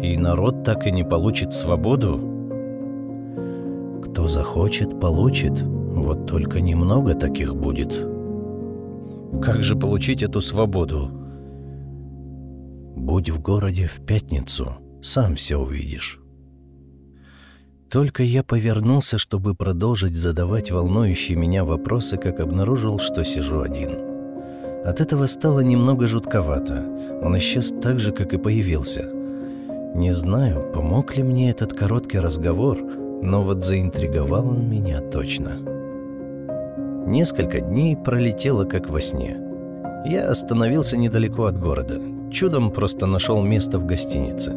И 0.00 0.16
народ 0.16 0.64
так 0.64 0.86
и 0.86 0.90
не 0.90 1.04
получит 1.04 1.52
свободу?» 1.52 2.18
«Кто 4.02 4.26
захочет, 4.26 4.98
получит. 5.00 5.62
Вот 5.94 6.26
только 6.26 6.60
немного 6.60 7.14
таких 7.14 7.54
будет». 7.54 8.06
«Как 9.42 9.62
же 9.62 9.76
получить 9.76 10.22
эту 10.22 10.40
свободу?» 10.40 11.10
«Будь 12.96 13.30
в 13.30 13.40
городе 13.40 13.86
в 13.86 14.04
пятницу, 14.04 14.76
сам 15.02 15.34
все 15.34 15.56
увидишь». 15.56 16.22
Только 17.92 18.22
я 18.22 18.42
повернулся, 18.42 19.18
чтобы 19.18 19.54
продолжить 19.54 20.14
задавать 20.14 20.70
волнующие 20.70 21.36
меня 21.36 21.62
вопросы, 21.62 22.16
как 22.16 22.40
обнаружил, 22.40 22.98
что 22.98 23.22
сижу 23.22 23.60
один. 23.60 23.90
От 24.84 25.00
этого 25.02 25.26
стало 25.26 25.60
немного 25.60 26.06
жутковато. 26.06 26.86
Он 27.22 27.36
исчез 27.36 27.72
так 27.82 27.98
же, 27.98 28.12
как 28.12 28.32
и 28.32 28.38
появился. 28.38 29.10
Не 29.94 30.10
знаю, 30.12 30.72
помог 30.72 31.16
ли 31.16 31.22
мне 31.22 31.50
этот 31.50 31.74
короткий 31.74 32.18
разговор, 32.18 32.78
но 33.22 33.42
вот 33.42 33.62
заинтриговал 33.62 34.48
он 34.48 34.70
меня 34.70 35.00
точно. 35.00 35.71
Несколько 37.12 37.60
дней 37.60 37.94
пролетело 37.94 38.64
как 38.64 38.88
во 38.88 38.98
сне. 38.98 39.36
Я 40.06 40.30
остановился 40.30 40.96
недалеко 40.96 41.44
от 41.44 41.58
города. 41.58 42.00
Чудом 42.30 42.70
просто 42.70 43.04
нашел 43.04 43.42
место 43.42 43.78
в 43.78 43.84
гостинице. 43.84 44.52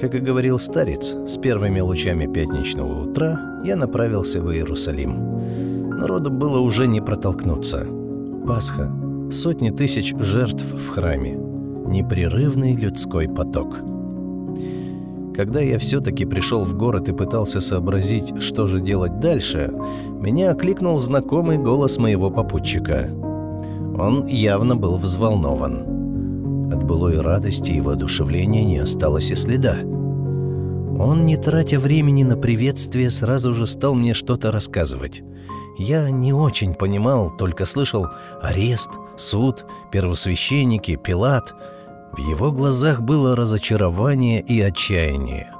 Как 0.00 0.14
и 0.14 0.20
говорил 0.20 0.60
старец, 0.60 1.16
с 1.26 1.36
первыми 1.36 1.80
лучами 1.80 2.32
пятничного 2.32 3.02
утра 3.02 3.60
я 3.64 3.74
направился 3.74 4.40
в 4.40 4.52
Иерусалим. 4.52 5.98
Народу 5.98 6.30
было 6.30 6.60
уже 6.60 6.86
не 6.86 7.00
протолкнуться. 7.00 7.84
Пасха, 8.46 8.88
сотни 9.32 9.70
тысяч 9.70 10.14
жертв 10.16 10.64
в 10.74 10.88
храме, 10.90 11.32
непрерывный 11.88 12.76
людской 12.76 13.28
поток. 13.28 13.80
Когда 15.36 15.60
я 15.60 15.78
все-таки 15.78 16.24
пришел 16.24 16.64
в 16.64 16.74
город 16.74 17.10
и 17.10 17.12
пытался 17.12 17.60
сообразить, 17.60 18.42
что 18.42 18.66
же 18.66 18.80
делать 18.80 19.20
дальше, 19.20 19.70
меня 20.18 20.52
окликнул 20.52 20.98
знакомый 20.98 21.58
голос 21.58 21.98
моего 21.98 22.30
попутчика. 22.30 23.10
Он 23.98 24.26
явно 24.26 24.76
был 24.76 24.96
взволнован. 24.96 26.72
От 26.72 26.84
былой 26.84 27.20
радости 27.20 27.72
и 27.72 27.82
воодушевления 27.82 28.64
не 28.64 28.78
осталось 28.78 29.30
и 29.30 29.34
следа. 29.34 29.76
Он, 30.98 31.26
не 31.26 31.36
тратя 31.36 31.78
времени 31.78 32.22
на 32.22 32.38
приветствие, 32.38 33.10
сразу 33.10 33.52
же 33.52 33.66
стал 33.66 33.94
мне 33.94 34.14
что-то 34.14 34.50
рассказывать. 34.50 35.22
Я 35.78 36.08
не 36.08 36.32
очень 36.32 36.72
понимал, 36.72 37.30
только 37.36 37.66
слышал 37.66 38.06
арест, 38.40 38.88
суд, 39.18 39.66
первосвященники, 39.92 40.96
Пилат. 40.96 41.54
В 42.12 42.18
его 42.18 42.52
глазах 42.52 43.02
было 43.02 43.36
разочарование 43.36 44.40
и 44.40 44.60
отчаяние. 44.60 45.52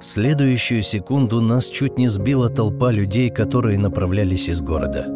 В 0.00 0.04
следующую 0.04 0.82
секунду 0.82 1.40
нас 1.40 1.66
чуть 1.66 1.98
не 1.98 2.08
сбила 2.08 2.48
толпа 2.48 2.90
людей, 2.90 3.30
которые 3.30 3.78
направлялись 3.78 4.48
из 4.48 4.60
города. 4.60 5.06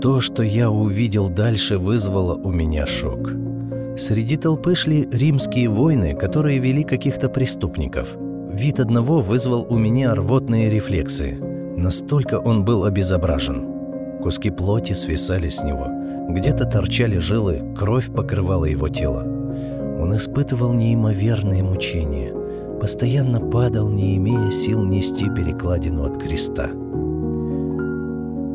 То, 0.00 0.20
что 0.20 0.42
я 0.42 0.70
увидел 0.70 1.28
дальше, 1.28 1.76
вызвало 1.76 2.34
у 2.34 2.52
меня 2.52 2.86
шок. 2.86 3.32
Среди 3.96 4.36
толпы 4.36 4.74
шли 4.74 5.08
римские 5.10 5.68
воины, 5.68 6.14
которые 6.14 6.58
вели 6.58 6.84
каких-то 6.84 7.28
преступников. 7.28 8.16
Вид 8.52 8.80
одного 8.80 9.20
вызвал 9.20 9.66
у 9.68 9.76
меня 9.76 10.14
рвотные 10.14 10.70
рефлексы. 10.70 11.38
Настолько 11.76 12.38
он 12.38 12.64
был 12.64 12.84
обезображен. 12.84 13.66
Куски 14.22 14.50
плоти 14.50 14.92
свисали 14.92 15.48
с 15.48 15.62
него. 15.62 15.99
Где-то 16.32 16.64
торчали 16.64 17.18
жилы, 17.18 17.74
кровь 17.76 18.12
покрывала 18.12 18.64
его 18.64 18.88
тело. 18.88 19.22
Он 20.00 20.14
испытывал 20.14 20.72
неимоверные 20.72 21.64
мучения. 21.64 22.32
Постоянно 22.80 23.40
падал, 23.40 23.88
не 23.88 24.16
имея 24.16 24.50
сил 24.50 24.84
нести 24.84 25.26
перекладину 25.28 26.04
от 26.04 26.22
креста. 26.22 26.68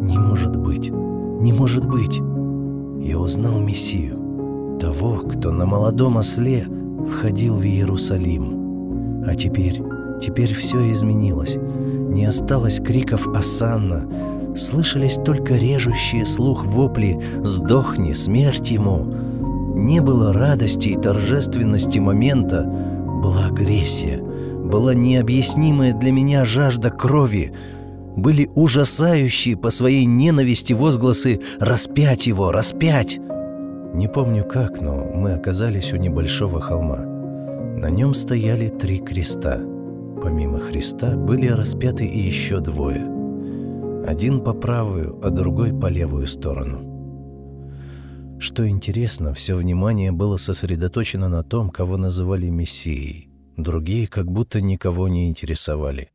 «Не 0.01 0.17
может 0.17 0.55
быть! 0.55 0.89
Не 0.89 1.51
может 1.51 1.85
быть!» 1.85 2.21
Я 3.05 3.19
узнал 3.19 3.59
Мессию 3.59 4.77
того, 4.79 5.17
кто 5.17 5.51
на 5.51 5.65
молодом 5.65 6.17
осле 6.17 6.65
входил 7.11 7.57
в 7.57 7.63
Иерусалим. 7.63 9.23
А 9.27 9.35
теперь, 9.35 9.81
теперь 10.21 10.53
все 10.53 10.91
изменилось. 10.93 11.57
Не 11.57 12.25
осталось 12.25 12.79
криков 12.79 13.27
«Асанна», 13.27 14.07
слышались 14.55 15.15
только 15.15 15.55
режущие 15.55 16.25
слух 16.25 16.65
вопли 16.65 17.19
«Сдохни, 17.43 18.13
смерть 18.13 18.71
ему!». 18.71 19.05
Не 19.75 19.99
было 19.99 20.33
радости 20.33 20.89
и 20.89 20.97
торжественности 20.97 21.99
момента, 21.99 22.63
была 22.63 23.47
агрессия, 23.47 24.17
была 24.17 24.93
необъяснимая 24.93 25.93
для 25.93 26.11
меня 26.11 26.45
жажда 26.45 26.89
крови, 26.89 27.53
были 28.15 28.49
ужасающие 28.55 29.57
по 29.57 29.69
своей 29.69 30.05
ненависти 30.05 30.73
возгласы 30.73 31.41
«Распять 31.59 32.27
его! 32.27 32.51
Распять!» 32.51 33.19
Не 33.93 34.07
помню 34.07 34.43
как, 34.43 34.81
но 34.81 35.05
мы 35.13 35.33
оказались 35.33 35.93
у 35.93 35.97
небольшого 35.97 36.61
холма. 36.61 36.99
На 37.77 37.89
нем 37.89 38.13
стояли 38.13 38.67
три 38.67 38.99
креста. 38.99 39.59
Помимо 40.21 40.59
Христа 40.59 41.15
были 41.15 41.47
распяты 41.47 42.05
и 42.05 42.19
еще 42.19 42.59
двое. 42.59 43.14
Один 44.05 44.41
по 44.41 44.53
правую, 44.53 45.19
а 45.23 45.29
другой 45.29 45.73
по 45.73 45.87
левую 45.87 46.27
сторону. 46.27 46.91
Что 48.39 48.67
интересно, 48.67 49.33
все 49.33 49.55
внимание 49.55 50.11
было 50.11 50.37
сосредоточено 50.37 51.29
на 51.29 51.43
том, 51.43 51.69
кого 51.69 51.97
называли 51.97 52.49
Мессией. 52.49 53.29
Другие 53.57 54.07
как 54.07 54.31
будто 54.31 54.61
никого 54.61 55.07
не 55.07 55.27
интересовали. 55.27 56.11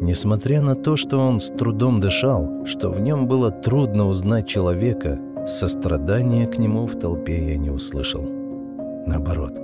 Несмотря 0.00 0.62
на 0.62 0.74
то, 0.74 0.96
что 0.96 1.18
он 1.18 1.40
с 1.40 1.48
трудом 1.48 2.00
дышал, 2.00 2.66
что 2.66 2.90
в 2.90 3.00
нем 3.00 3.28
было 3.28 3.50
трудно 3.50 4.08
узнать 4.08 4.48
человека, 4.48 5.20
Сострадания 5.46 6.46
к 6.46 6.58
нему 6.58 6.86
в 6.86 6.96
толпе 6.96 7.50
я 7.50 7.56
не 7.56 7.68
услышал. 7.68 8.22
Наоборот, 9.06 9.58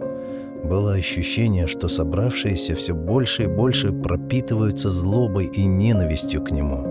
было 0.64 0.94
ощущение, 0.94 1.68
что 1.68 1.86
собравшиеся 1.86 2.74
все 2.74 2.94
больше 2.94 3.44
и 3.44 3.46
больше 3.46 3.92
пропитываются 3.92 4.90
злобой 4.90 5.46
и 5.46 5.64
ненавистью 5.64 6.42
к 6.42 6.50
нему. 6.50 6.84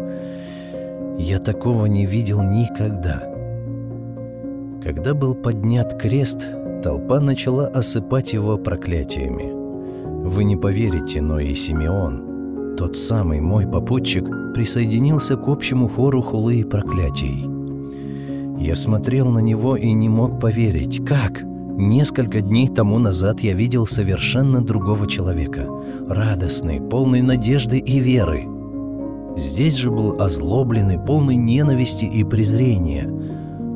Я 1.17 1.39
такого 1.39 1.87
не 1.87 2.05
видел 2.05 2.41
никогда. 2.43 3.23
Когда 4.83 5.15
был 5.15 5.33
поднят 5.33 5.99
крест, 5.99 6.47
толпа 6.83 7.19
начала 7.19 7.67
осыпать 7.67 8.33
его 8.33 8.57
проклятиями. 8.57 9.51
Вы 10.27 10.43
не 10.43 10.55
поверите, 10.55 11.21
но 11.21 11.39
и 11.39 11.55
Симеон, 11.55 12.75
тот 12.77 12.95
самый 12.95 13.41
мой 13.41 13.65
попутчик, 13.65 14.25
присоединился 14.53 15.37
к 15.37 15.47
общему 15.47 15.87
хору 15.87 16.21
хулы 16.21 16.57
и 16.57 16.63
проклятий. 16.63 17.45
Я 18.59 18.75
смотрел 18.75 19.29
на 19.29 19.39
него 19.39 19.75
и 19.75 19.91
не 19.93 20.09
мог 20.09 20.39
поверить. 20.39 21.03
Как? 21.05 21.41
Несколько 21.43 22.41
дней 22.41 22.67
тому 22.67 22.99
назад 22.99 23.39
я 23.39 23.53
видел 23.53 23.87
совершенно 23.87 24.63
другого 24.63 25.07
человека. 25.07 25.67
Радостный, 26.07 26.79
полный 26.79 27.21
надежды 27.21 27.79
и 27.79 27.99
веры. 27.99 28.56
Здесь 29.37 29.75
же 29.75 29.91
был 29.91 30.19
озлобленный, 30.19 30.97
полный 30.97 31.35
ненависти 31.35 32.05
и 32.05 32.23
презрения. 32.23 33.05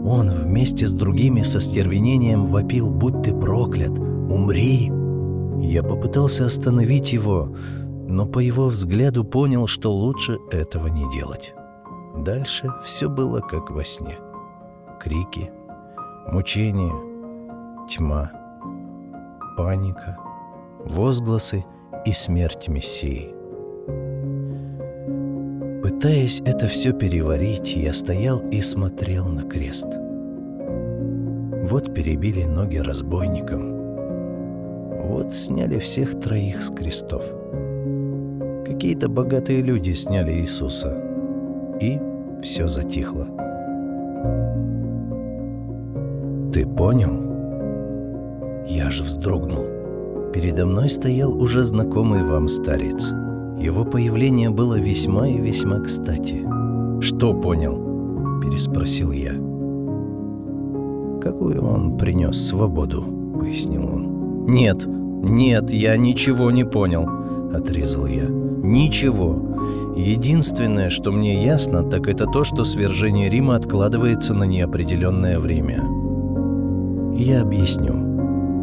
Он 0.04 0.30
вместе 0.30 0.88
с 0.88 0.93
другими 0.93 1.43
со 1.43 1.60
стервенением 1.60 2.45
вопил 2.45 2.89
«Будь 2.89 3.21
ты 3.21 3.34
проклят! 3.34 3.91
Умри!» 4.00 4.91
Я 5.62 5.84
попытался 5.84 6.47
остановить 6.47 7.13
его, 7.13 7.56
но 8.08 8.26
по 8.26 8.39
его 8.39 8.65
взгляду 8.65 9.24
понял, 9.24 9.67
что 9.67 9.93
лучше 9.93 10.39
этого 10.50 10.88
не 10.88 11.10
делать. 11.12 11.54
Дальше 12.17 12.74
все 12.84 13.08
было 13.08 13.39
как 13.39 13.69
во 13.69 13.84
сне. 13.84 14.17
Крики, 15.00 15.52
мучения, 16.32 16.93
тьма, 17.88 18.32
паника, 19.56 20.17
возгласы 20.86 21.63
и 22.04 22.12
смерть 22.12 22.67
Мессии. 22.67 23.40
Пытаясь 25.91 26.41
это 26.45 26.67
все 26.67 26.93
переварить, 26.93 27.75
я 27.75 27.93
стоял 27.93 28.39
и 28.49 28.62
смотрел 28.62 29.25
на 29.25 29.43
крест. 29.43 29.86
Вот 31.69 31.93
перебили 31.93 32.45
ноги 32.45 32.77
разбойникам. 32.77 33.75
Вот 35.04 35.32
сняли 35.32 35.80
всех 35.80 36.19
троих 36.19 36.62
с 36.62 36.73
крестов. 36.73 37.23
Какие-то 38.65 39.10
богатые 39.10 39.62
люди 39.62 39.91
сняли 39.91 40.41
Иисуса. 40.41 40.97
И 41.82 41.99
все 42.41 42.67
затихло. 42.67 43.27
«Ты 46.54 46.65
понял?» 46.65 47.13
Я 48.65 48.89
же 48.89 49.04
вздрогнул. 49.04 49.65
Передо 50.34 50.65
мной 50.65 50.89
стоял 50.89 51.39
уже 51.39 51.63
знакомый 51.63 52.23
вам 52.23 52.47
старец. 52.47 53.13
Его 53.62 53.86
появление 53.86 54.50
было 54.50 54.80
весьма 54.80 55.28
и 55.28 55.38
весьма 55.38 55.80
кстати. 55.82 56.43
«Что 57.00 57.34
понял?»– 57.34 58.39
переспросил 58.41 59.12
я. 59.12 59.34
«Какую 61.21 61.63
он 61.63 61.97
принес 61.97 62.47
свободу?»– 62.47 63.04
пояснил 63.39 63.84
он. 63.84 64.45
«Нет, 64.47 64.88
нет, 64.88 65.71
я 65.71 65.95
ничего 65.95 66.50
не 66.50 66.63
понял»,– 66.63 67.08
отрезал 67.54 68.08
я. 68.08 68.26
«Ничего. 68.28 69.93
Единственное, 69.95 70.89
что 70.89 71.12
мне 71.12 71.43
ясно, 71.43 71.84
так 71.84 72.08
это 72.08 72.26
то, 72.26 72.43
что 72.43 72.63
свержение 72.63 73.30
Рима 73.30 73.56
откладывается 73.56 74.34
на 74.34 74.45
неопределенное 74.45 75.39
время». 75.39 75.84
«Я 77.15 77.43
объясню», 77.43 78.12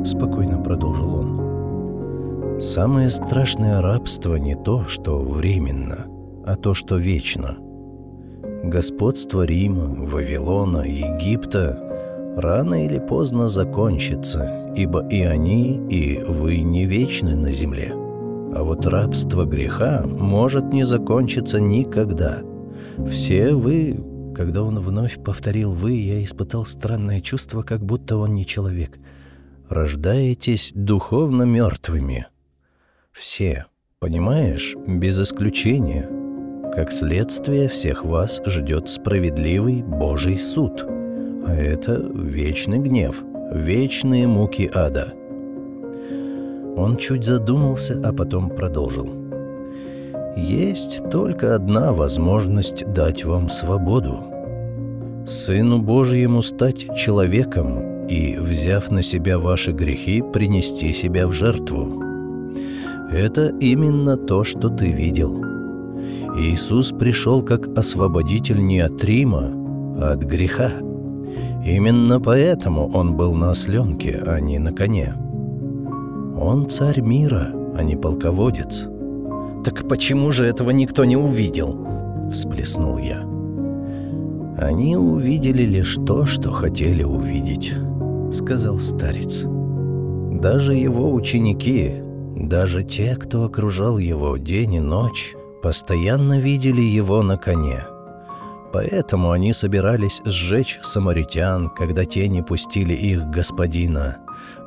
спокойно 0.05 0.59
продолжил 0.59 1.15
он. 1.15 1.28
Самое 2.59 3.09
страшное 3.09 3.81
рабство 3.81 4.35
не 4.35 4.57
то, 4.57 4.85
что 4.89 5.19
временно, 5.21 6.07
а 6.45 6.57
то, 6.57 6.75
что 6.75 6.97
вечно. 6.97 7.57
Господство 8.65 9.45
Рима, 9.45 10.05
Вавилона, 10.05 10.83
Египта 10.83 11.79
рано 12.37 12.85
или 12.85 12.99
поздно 12.99 13.49
закончится, 13.49 14.73
ибо 14.75 15.07
и 15.09 15.23
они, 15.23 15.81
и 15.89 16.23
вы 16.25 16.59
не 16.59 16.85
вечны 16.85 17.37
на 17.37 17.53
земле. 17.53 17.93
А 17.93 18.65
вот 18.65 18.87
рабство 18.87 19.45
греха 19.45 20.05
может 20.05 20.73
не 20.73 20.85
закончиться 20.85 21.61
никогда. 21.61 22.41
Все 23.07 23.55
вы, 23.55 24.05
когда 24.35 24.63
он 24.63 24.81
вновь 24.81 25.23
повторил 25.23 25.73
«вы», 25.73 25.93
я 25.93 26.25
испытал 26.25 26.67
странное 26.67 27.21
чувство, 27.21 27.63
как 27.63 27.85
будто 27.85 28.17
он 28.17 28.35
не 28.35 28.45
человек— 28.45 28.99
рождаетесь 29.69 30.73
духовно 30.75 31.43
мертвыми. 31.43 32.27
Все, 33.19 33.65
понимаешь, 33.99 34.77
без 34.87 35.21
исключения. 35.21 36.09
Как 36.73 36.93
следствие, 36.93 37.69
всех 37.69 38.05
вас 38.05 38.41
ждет 38.47 38.89
справедливый 38.89 39.83
Божий 39.83 40.39
суд. 40.39 40.85
А 40.87 41.53
это 41.53 42.01
вечный 42.15 42.79
гнев, 42.79 43.25
вечные 43.51 44.29
муки 44.29 44.71
ада. 44.73 45.15
Он 46.77 46.97
чуть 46.97 47.25
задумался, 47.25 48.01
а 48.05 48.13
потом 48.13 48.51
продолжил. 48.51 49.09
Есть 50.37 51.01
только 51.11 51.57
одна 51.57 51.93
возможность 51.93 52.87
дать 52.93 53.25
вам 53.25 53.51
свободу. 53.51 54.23
Сыну 55.27 55.83
Божьему 55.83 56.41
стать 56.41 56.97
человеком 56.97 58.07
и, 58.07 58.39
взяв 58.39 58.93
на 58.93 59.03
себя 59.03 59.41
ваши 59.41 59.73
грехи, 59.73 60.23
принести 60.23 60.93
себя 60.93 61.27
в 61.27 61.33
жертву. 61.33 62.08
Это 63.11 63.49
именно 63.61 64.17
то, 64.17 64.45
что 64.45 64.69
ты 64.69 64.91
видел. 64.93 65.43
Иисус 66.37 66.93
пришел 66.93 67.43
как 67.43 67.69
освободитель 67.77 68.65
не 68.65 68.81
от 68.81 69.03
Рима, 69.05 69.51
а 70.01 70.13
от 70.13 70.23
греха. 70.23 70.71
Именно 71.65 72.21
поэтому 72.21 72.89
он 72.89 73.17
был 73.17 73.35
на 73.35 73.51
осленке, 73.51 74.23
а 74.27 74.41
не 74.41 74.59
на 74.59 74.73
коне. 74.73 75.15
Он 76.39 76.69
царь 76.69 77.01
мира, 77.01 77.53
а 77.77 77.83
не 77.83 77.97
полководец. 77.97 78.89
«Так 79.65 79.89
почему 79.89 80.31
же 80.31 80.45
этого 80.45 80.71
никто 80.71 81.05
не 81.05 81.17
увидел?»– 81.17 81.77
всплеснул 82.33 82.99
я. 82.99 83.27
Они 84.57 84.97
увидели 84.97 85.65
лишь 85.65 85.97
то, 86.07 86.27
что 86.27 86.53
хотели 86.53 87.03
увидеть.— 87.03 87.75
сказал 88.31 88.79
старец. 88.79 89.47
Даже 90.41 90.75
его 90.75 91.13
ученики, 91.13 91.95
даже 92.47 92.85
те, 92.85 93.17
кто 93.17 93.45
окружал 93.45 93.99
его 93.99 94.37
день 94.37 94.75
и 94.75 94.81
ночь, 94.81 95.35
постоянно 95.63 96.39
видели 96.39 96.81
его 96.81 97.23
на 97.23 97.37
коне. 97.37 97.85
Поэтому 98.73 99.31
они 99.31 99.53
собирались 99.53 100.21
сжечь 100.25 100.79
самаритян, 100.83 101.71
когда 101.71 102.05
те 102.05 102.29
не 102.29 102.43
пустили 102.43 102.95
их 102.95 103.25
господина. 103.31 104.19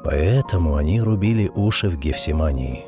Поэтому 0.04 0.76
они 0.76 1.02
рубили 1.02 1.50
уши 1.56 1.90
в 1.90 1.98
Гефсимании. 1.98 2.86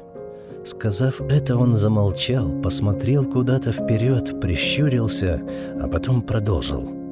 Сказав 0.66 1.22
это, 1.22 1.58
он 1.58 1.74
замолчал, 1.74 2.52
посмотрел 2.62 3.26
куда-то 3.26 3.72
вперед, 3.72 4.40
прищурился, 4.40 5.42
а 5.82 5.88
потом 5.88 6.22
продолжил— 6.22 6.90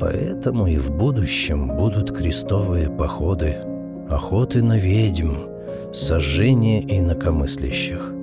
Поэтому 0.00 0.66
и 0.66 0.78
в 0.78 0.90
будущем 0.90 1.76
будут 1.76 2.16
крестовые 2.16 2.88
походы, 2.88 3.58
охоты 4.08 4.62
на 4.62 4.78
ведьм, 4.78 5.49
сожжения 5.92 6.80
инакомыслящих. 6.80 8.14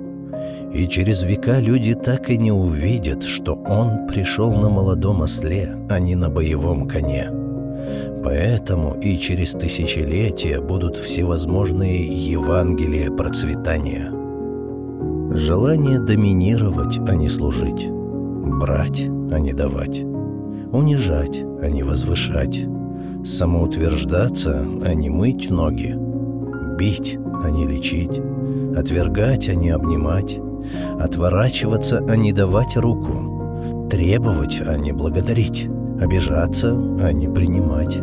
И 0.72 0.86
через 0.88 1.22
века 1.22 1.60
люди 1.60 1.94
так 1.94 2.30
и 2.30 2.36
не 2.36 2.52
увидят, 2.52 3.22
что 3.22 3.54
он 3.54 4.06
пришел 4.06 4.52
на 4.52 4.68
молодом 4.68 5.22
осле, 5.22 5.76
а 5.88 5.98
не 5.98 6.14
на 6.14 6.28
боевом 6.28 6.86
коне. 6.86 7.30
Поэтому 8.22 8.98
и 9.00 9.16
через 9.16 9.52
тысячелетия 9.52 10.60
будут 10.60 10.96
всевозможные 10.96 12.06
Евангелия 12.06 13.10
процветания. 13.10 14.12
Желание 15.34 16.00
доминировать, 16.00 16.98
а 17.08 17.14
не 17.14 17.28
служить. 17.28 17.88
Брать, 17.90 19.08
а 19.30 19.38
не 19.38 19.52
давать 19.52 20.04
унижать, 20.72 21.42
а 21.62 21.68
не 21.68 21.82
возвышать, 21.82 22.66
самоутверждаться, 23.24 24.64
а 24.84 24.94
не 24.94 25.10
мыть 25.10 25.50
ноги, 25.50 25.96
бить, 26.78 27.18
а 27.42 27.50
не 27.50 27.66
лечить, 27.66 28.20
отвергать, 28.76 29.48
а 29.48 29.54
не 29.54 29.70
обнимать, 29.70 30.40
отворачиваться, 31.00 32.04
а 32.08 32.16
не 32.16 32.32
давать 32.32 32.76
руку, 32.76 33.88
требовать, 33.90 34.62
а 34.66 34.76
не 34.76 34.92
благодарить, 34.92 35.68
обижаться, 36.00 36.72
а 36.72 37.12
не 37.12 37.28
принимать, 37.28 38.00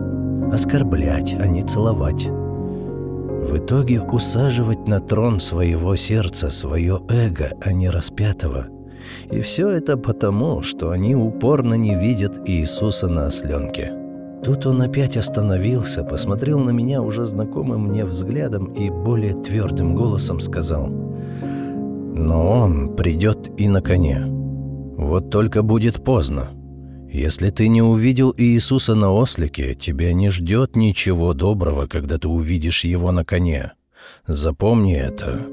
оскорблять, 0.52 1.36
а 1.40 1.48
не 1.48 1.64
целовать. 1.64 2.28
В 2.28 3.58
итоге 3.58 4.02
усаживать 4.02 4.88
на 4.88 5.00
трон 5.00 5.40
своего 5.40 5.96
сердца 5.96 6.50
свое 6.50 7.00
эго, 7.10 7.52
а 7.62 7.72
не 7.72 7.90
распятого– 7.90 8.68
и 9.32 9.42
все 9.42 9.70
это 9.70 9.98
потому, 9.98 10.62
что 10.62 10.92
они 10.92 11.16
упорно 11.16 11.76
не 11.76 11.96
видят 11.96 12.42
Иисуса 12.48 13.08
на 13.08 13.28
осленке. 13.28 13.94
Тут 14.44 14.66
он 14.66 14.82
опять 14.82 15.18
остановился, 15.18 16.04
посмотрел 16.04 16.60
на 16.60 16.70
меня 16.70 17.02
уже 17.02 17.26
знакомым 17.26 17.88
мне 17.88 18.06
взглядом 18.06 18.66
и 18.74 18.90
более 18.90 19.34
твердым 19.34 19.96
голосом 19.96 20.40
сказал 20.40 20.88
«Но 20.88 22.62
он 22.62 22.96
придет 22.96 23.50
и 23.58 23.68
на 23.68 23.82
коне. 23.82 24.26
Вот 24.98 25.30
только 25.30 25.64
будет 25.64 26.04
поздно. 26.04 26.50
Если 27.12 27.50
ты 27.50 27.68
не 27.70 27.82
увидел 27.82 28.34
Иисуса 28.38 28.94
на 28.96 29.12
ослике, 29.12 29.74
тебя 29.74 30.14
не 30.14 30.30
ждет 30.30 30.76
ничего 30.76 31.34
доброго, 31.34 31.88
когда 31.88 32.18
ты 32.18 32.28
увидишь 32.28 32.84
его 32.84 33.12
на 33.12 33.26
коне. 33.26 33.74
Запомни 34.28 34.96
это. 34.96 35.48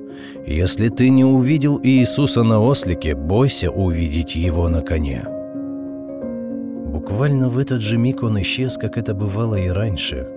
Если 0.47 0.89
ты 0.89 1.09
не 1.09 1.25
увидел 1.25 1.81
Иисуса 1.83 2.43
на 2.43 2.61
ослике, 2.61 3.15
бойся 3.15 3.71
увидеть 3.71 4.37
его 4.37 4.69
на 4.69 4.83
коне». 4.83 5.42
Буквально 7.03 7.49
в 7.49 7.59
этот 7.59 7.81
же 7.81 7.99
миг 7.99 8.23
он 8.23 8.41
исчез, 8.43 8.79
как 8.79 8.97
это 8.97 9.13
бывало 9.13 9.57
и 9.57 9.67
раньше. 9.67 10.29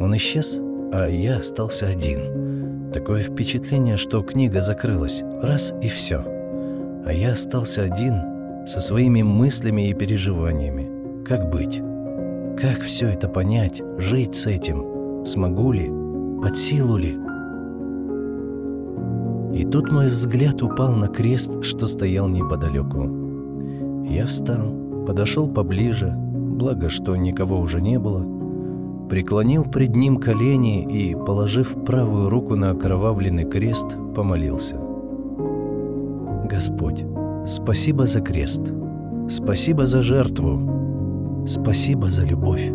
Он 0.00 0.16
исчез, 0.16 0.58
а 0.92 1.06
я 1.06 1.38
остался 1.38 1.86
один. 1.86 2.90
Такое 2.92 3.22
впечатление, 3.22 3.96
что 3.96 4.20
книга 4.24 4.60
закрылась. 4.60 5.22
Раз 5.40 5.72
и 5.80 5.88
все. 5.88 6.24
А 7.06 7.12
я 7.12 7.32
остался 7.32 7.82
один 7.82 8.66
со 8.66 8.80
своими 8.80 9.22
мыслями 9.22 9.88
и 9.88 9.94
переживаниями. 9.94 11.24
Как 11.24 11.48
быть? 11.48 11.80
Как 12.60 12.80
все 12.80 13.06
это 13.06 13.28
понять, 13.28 13.80
жить 13.98 14.34
с 14.34 14.46
этим? 14.46 15.24
Смогу 15.24 15.70
ли? 15.70 15.88
Под 16.42 16.58
силу 16.58 16.96
ли? 16.96 17.16
И 19.56 19.64
тут 19.64 19.92
мой 19.92 20.08
взгляд 20.08 20.60
упал 20.60 20.92
на 20.92 21.06
крест, 21.06 21.62
что 21.62 21.86
стоял 21.86 22.26
неподалеку. 22.28 24.06
Я 24.08 24.26
встал, 24.26 24.79
подошел 25.10 25.48
поближе, 25.48 26.14
благо, 26.16 26.88
что 26.88 27.16
никого 27.16 27.58
уже 27.58 27.80
не 27.80 27.98
было, 27.98 28.24
преклонил 29.08 29.64
пред 29.64 29.96
ним 29.96 30.18
колени 30.18 30.84
и, 30.84 31.16
положив 31.16 31.84
правую 31.84 32.30
руку 32.30 32.54
на 32.54 32.70
окровавленный 32.70 33.42
крест, 33.42 33.96
помолился. 34.14 34.76
«Господь, 36.48 37.04
спасибо 37.44 38.06
за 38.06 38.20
крест, 38.20 38.72
спасибо 39.28 39.84
за 39.84 40.04
жертву, 40.04 41.44
спасибо 41.44 42.06
за 42.06 42.24
любовь. 42.24 42.70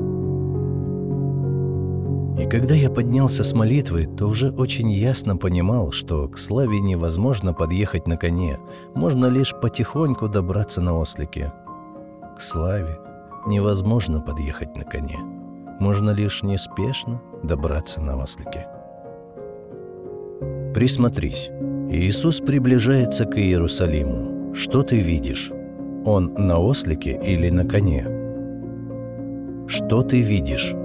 И 2.38 2.50
когда 2.50 2.76
я 2.76 2.90
поднялся 2.90 3.46
с 3.46 3.54
молитвы, 3.54 4.08
то 4.08 4.28
уже 4.28 4.52
очень 4.52 4.92
ясно 4.92 5.38
понимал, 5.38 5.94
что 5.94 6.28
к 6.28 6.38
славе 6.38 6.82
невозможно 6.82 7.54
подъехать 7.54 8.08
на 8.08 8.18
коне, 8.18 8.60
можно 8.94 9.28
лишь 9.28 9.56
потихоньку 9.56 10.28
добраться 10.28 10.82
на 10.82 11.00
ослике. 11.00 11.54
К 12.36 12.42
славе 12.42 12.98
невозможно 13.48 14.20
подъехать 14.20 14.76
на 14.76 14.84
коне, 14.84 15.20
можно 15.80 16.10
лишь 16.10 16.44
неспешно 16.44 17.22
добраться 17.44 18.02
на 18.02 18.22
ослике. 18.22 18.68
Присмотрись. 20.74 21.50
Иисус 21.90 22.42
приближается 22.42 23.24
к 23.24 23.38
Иерусалиму. 23.38 24.54
Что 24.54 24.84
ты 24.84 25.00
видишь? 25.00 25.50
Он 26.04 26.34
на 26.34 26.60
ослике 26.60 27.18
или 27.24 27.50
на 27.50 27.66
коне? 27.66 28.06
Что 29.68 30.04
ты 30.04 30.22
видишь? 30.22 30.76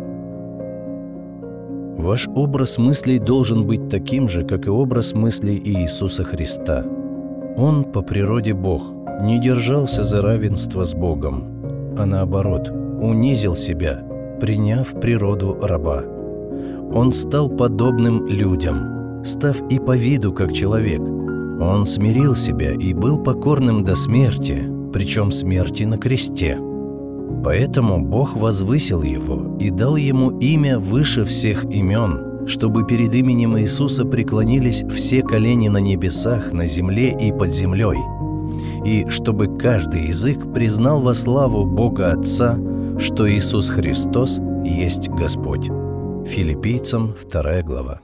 Ваш 1.98 2.28
образ 2.28 2.78
мыслей 2.78 3.18
должен 3.18 3.66
быть 3.66 3.88
таким 3.88 4.28
же, 4.28 4.44
как 4.44 4.66
и 4.66 4.70
образ 4.70 5.14
мыслей 5.14 5.60
Иисуса 5.64 6.22
Христа. 6.22 6.84
Он 7.56 7.82
по 7.84 8.02
природе 8.02 8.54
Бог, 8.54 8.99
не 9.20 9.38
держался 9.38 10.04
за 10.04 10.22
равенство 10.22 10.84
с 10.84 10.94
Богом, 10.94 11.44
а 11.98 12.06
наоборот, 12.06 12.70
унизил 12.70 13.54
себя, 13.54 14.02
приняв 14.40 14.88
природу 15.00 15.58
раба. 15.60 16.02
Он 16.92 17.12
стал 17.12 17.48
подобным 17.48 18.26
людям, 18.26 19.22
став 19.24 19.60
и 19.70 19.78
по 19.78 19.96
виду 19.96 20.32
как 20.32 20.52
человек. 20.52 21.00
Он 21.00 21.86
смирил 21.86 22.34
себя 22.34 22.72
и 22.72 22.94
был 22.94 23.22
покорным 23.22 23.84
до 23.84 23.94
смерти, 23.94 24.68
причем 24.92 25.30
смерти 25.30 25.84
на 25.84 25.98
кресте– 25.98 26.58
Поэтому 27.42 28.04
Бог 28.04 28.36
возвысил 28.36 29.02
его 29.02 29.56
и 29.58 29.70
дал 29.70 29.96
ему 29.96 30.38
имя 30.40 30.78
выше 30.78 31.24
всех 31.24 31.64
имен, 31.64 32.46
чтобы 32.46 32.86
перед 32.86 33.14
именем 33.14 33.58
Иисуса 33.58 34.04
преклонились 34.04 34.84
все 34.90 35.22
колени 35.22 35.68
на 35.68 35.78
небесах, 35.78 36.52
на 36.52 36.66
земле 36.66 37.16
и 37.18 37.32
под 37.32 37.52
землей, 37.52 37.96
и 38.84 39.06
чтобы 39.08 39.58
каждый 39.58 40.06
язык 40.06 40.52
признал 40.52 41.00
во 41.02 41.14
славу 41.14 41.64
Бога 41.64 42.12
Отца, 42.12 42.58
что 42.98 43.30
Иисус 43.30 43.70
Христос 43.70 44.40
есть 44.64 45.08
Господь. 45.08 45.70
Филиппийцам 46.26 47.14
2 47.30 47.62
глава. 47.62 48.00